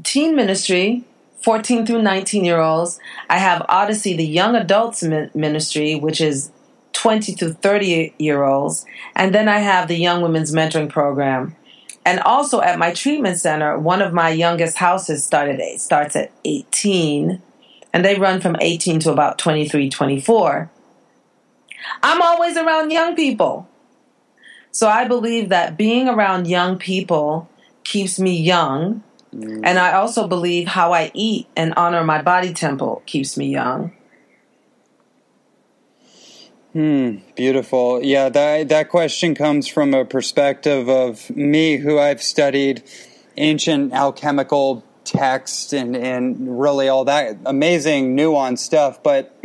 [0.04, 1.04] teen ministry,
[1.44, 3.00] 14 through 19 year olds.
[3.30, 6.52] I have Odyssey, the young adults ministry, which is
[6.94, 8.84] 20 to 30 year olds.
[9.16, 11.56] And then I have the young women's mentoring program,
[12.04, 17.44] and also at my treatment center, one of my youngest houses started starts at 18
[17.94, 20.70] and they run from 18 to about 23, 24.
[22.02, 23.68] I'm always around young people.
[24.72, 27.50] So I believe that being around young people
[27.84, 29.04] keeps me young.
[29.34, 29.62] Mm.
[29.64, 33.94] And I also believe how I eat and honor my body temple keeps me young.
[36.74, 38.04] Hmm, beautiful.
[38.04, 42.84] Yeah, that that question comes from a perspective of me who I've studied
[43.36, 49.36] ancient alchemical text and, and really all that amazing nuanced stuff, but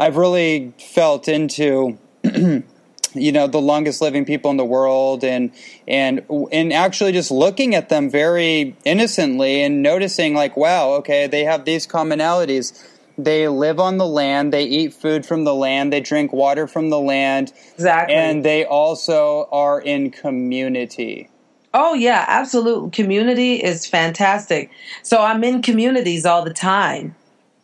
[0.00, 5.52] I've really felt into you know the longest living people in the world and
[5.86, 11.44] and and actually just looking at them very innocently and noticing like wow okay they
[11.44, 12.82] have these commonalities
[13.24, 16.88] they live on the land, they eat food from the land, they drink water from
[16.88, 17.52] the land.
[17.74, 18.14] Exactly.
[18.14, 21.28] And they also are in community.
[21.74, 24.70] Oh yeah, absolute community is fantastic.
[25.02, 27.14] So I'm in communities all the time.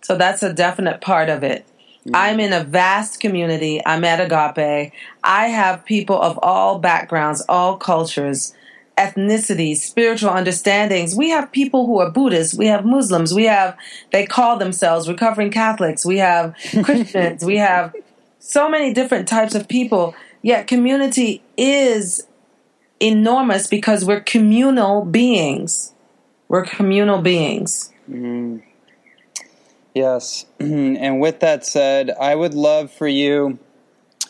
[0.03, 1.65] So that's a definite part of it.
[2.15, 3.81] I'm in a vast community.
[3.85, 4.93] I'm at Agape.
[5.25, 8.55] I have people of all backgrounds, all cultures
[8.97, 11.15] ethnicities, spiritual understandings.
[11.15, 13.77] We have people who are Buddhists, we have Muslims, we have,
[14.11, 17.95] they call themselves recovering Catholics, we have Christians, we have
[18.39, 20.15] so many different types of people.
[20.43, 22.27] Yet community is
[23.01, 25.93] enormous because we're communal beings.
[26.49, 27.93] We're communal beings.
[28.09, 28.66] Mm-hmm.
[29.97, 30.45] Yes.
[30.61, 33.59] and with that said, I would love for you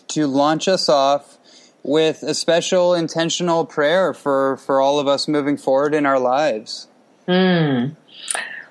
[0.08, 1.38] to launch us off
[1.82, 6.86] with a special intentional prayer for, for all of us moving forward in our lives.
[7.26, 7.86] Hmm.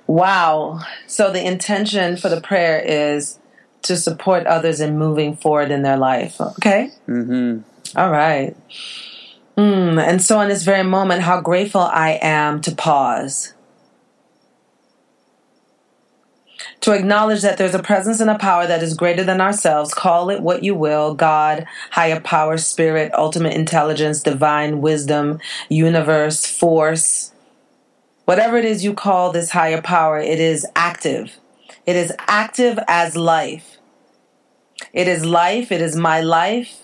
[0.07, 0.79] Wow.
[1.05, 3.39] So the intention for the prayer is
[3.81, 6.39] to support others in moving forward in their life.
[6.39, 6.91] Okay?
[7.09, 7.97] Mm-hmm.
[7.99, 8.55] All right.
[9.57, 13.53] Mm, and so, in this very moment, how grateful I am to pause.
[16.85, 19.91] To acknowledge that there's a presence and a power that is greater than ourselves.
[19.91, 27.33] Call it what you will God, higher power, spirit, ultimate intelligence, divine wisdom, universe, force.
[28.25, 31.39] Whatever it is you call this higher power, it is active.
[31.87, 33.79] It is active as life.
[34.93, 35.71] It is life.
[35.71, 36.83] It is my life.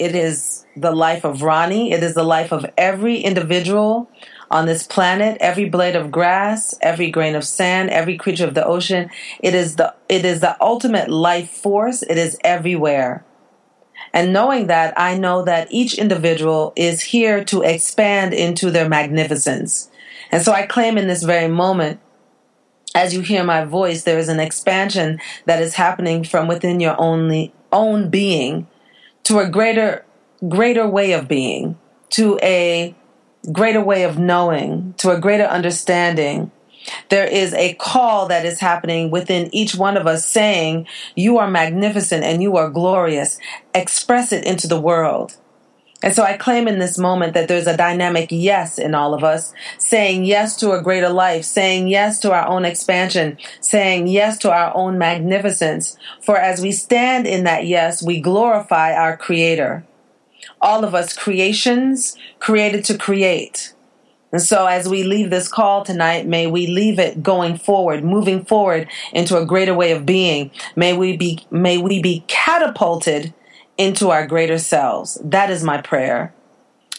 [0.00, 1.92] It is the life of Ronnie.
[1.92, 4.10] It is the life of every individual
[4.50, 8.64] on this planet, every blade of grass, every grain of sand, every creature of the
[8.64, 9.08] ocean.
[9.40, 12.02] It is the it is the ultimate life force.
[12.02, 13.24] It is everywhere.
[14.12, 19.88] And knowing that, I know that each individual is here to expand into their magnificence.
[20.32, 22.00] And so I claim in this very moment
[22.92, 27.00] as you hear my voice, there is an expansion that is happening from within your
[27.00, 28.66] only own being
[29.24, 30.04] to a greater
[30.48, 31.78] greater way of being,
[32.08, 32.94] to a
[33.52, 36.50] greater way of knowing, to a greater understanding.
[37.08, 41.50] There is a call that is happening within each one of us saying, You are
[41.50, 43.38] magnificent and you are glorious.
[43.74, 45.36] Express it into the world.
[46.02, 49.22] And so I claim in this moment that there's a dynamic yes in all of
[49.22, 54.38] us, saying yes to a greater life, saying yes to our own expansion, saying yes
[54.38, 55.98] to our own magnificence.
[56.22, 59.84] For as we stand in that yes, we glorify our Creator.
[60.60, 63.74] All of us creations created to create.
[64.32, 68.44] And so as we leave this call tonight, may we leave it going forward, moving
[68.44, 70.50] forward into a greater way of being.
[70.76, 73.34] May we be, may we be catapulted
[73.76, 75.18] into our greater selves.
[75.24, 76.32] That is my prayer.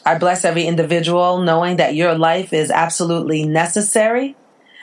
[0.05, 4.35] I bless every individual knowing that your life is absolutely necessary,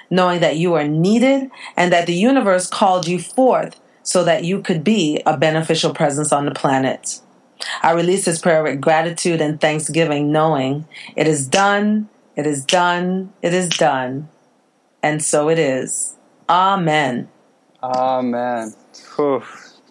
[0.08, 4.62] knowing that you are needed, and that the universe called you forth so that you
[4.62, 7.20] could be a beneficial presence on the planet.
[7.82, 10.86] I release this prayer with gratitude and thanksgiving, knowing
[11.16, 14.28] it is done, it is done, it is done,
[15.02, 16.16] and so it is.
[16.48, 17.28] Amen.
[17.82, 18.74] Amen.
[19.16, 19.42] Whew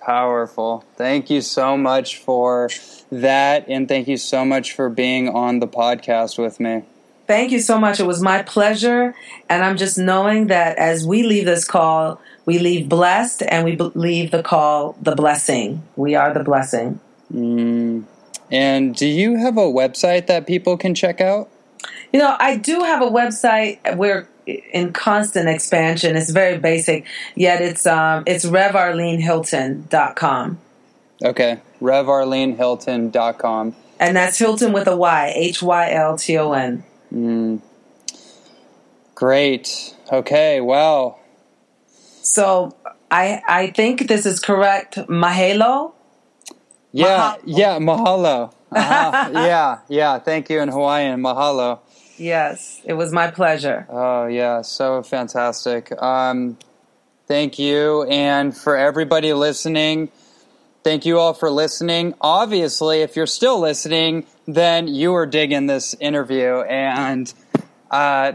[0.08, 0.86] powerful.
[0.96, 2.70] Thank you so much for
[3.12, 6.84] that, and thank you so much for being on the podcast with me.
[7.28, 8.00] Thank you so much.
[8.00, 9.14] It was my pleasure,
[9.50, 13.76] and I'm just knowing that as we leave this call, we leave blessed, and we
[13.76, 15.84] leave the call the blessing.
[15.98, 17.02] We are the blessing.
[17.34, 18.04] Mm.
[18.52, 21.50] And do you have a website that people can check out?
[22.14, 26.16] You know, I do have a website We're in constant expansion.
[26.16, 27.06] It's very basic,
[27.36, 30.60] yet it's um, it's revarlenehylton.com.
[31.24, 33.76] Okay, revarlenehylton.com.
[34.00, 36.84] And that's Hylton with a Y, H Y L T O N.
[37.14, 37.62] Mm.
[39.16, 39.96] Great.
[40.12, 41.18] Okay, wow.
[42.22, 42.76] So
[43.10, 44.96] I I think this is correct.
[44.96, 45.94] Mahalo?
[46.98, 47.42] Yeah, mahalo.
[47.46, 48.54] yeah, mahalo.
[48.72, 49.30] Uh-huh.
[49.34, 50.20] yeah, yeah.
[50.20, 51.80] Thank you in Hawaiian, mahalo.
[52.18, 53.86] Yes, it was my pleasure.
[53.90, 55.92] Oh, yeah, so fantastic.
[56.02, 56.58] Um,
[57.28, 58.04] thank you.
[58.04, 60.10] And for everybody listening,
[60.84, 62.16] thank you all for listening.
[62.20, 66.62] Obviously, if you're still listening, then you are digging this interview.
[66.62, 67.32] And
[67.92, 68.34] uh,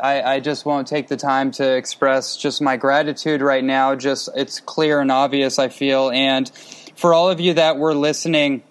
[0.00, 3.96] I, I just won't take the time to express just my gratitude right now.
[3.96, 6.10] Just it's clear and obvious, I feel.
[6.10, 6.50] And
[6.96, 8.62] for all of you that were listening,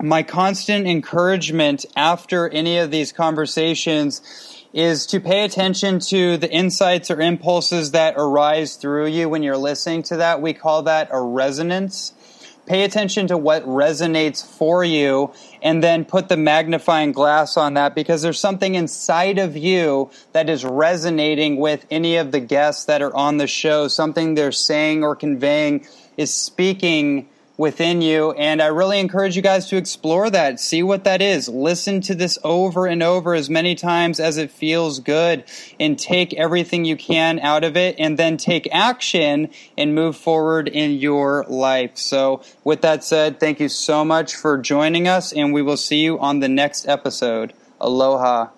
[0.00, 4.22] my constant encouragement after any of these conversations
[4.72, 9.56] is to pay attention to the insights or impulses that arise through you when you're
[9.56, 10.40] listening to that.
[10.40, 12.12] We call that a resonance.
[12.66, 17.96] Pay attention to what resonates for you and then put the magnifying glass on that
[17.96, 23.02] because there's something inside of you that is resonating with any of the guests that
[23.02, 23.88] are on the show.
[23.88, 25.86] Something they're saying or conveying
[26.16, 27.28] is speaking
[27.60, 28.32] within you.
[28.32, 31.46] And I really encourage you guys to explore that, see what that is.
[31.46, 35.44] Listen to this over and over as many times as it feels good
[35.78, 40.68] and take everything you can out of it and then take action and move forward
[40.68, 41.98] in your life.
[41.98, 46.02] So, with that said, thank you so much for joining us and we will see
[46.02, 47.52] you on the next episode.
[47.78, 48.48] Aloha.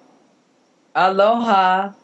[0.95, 1.95] Aloha.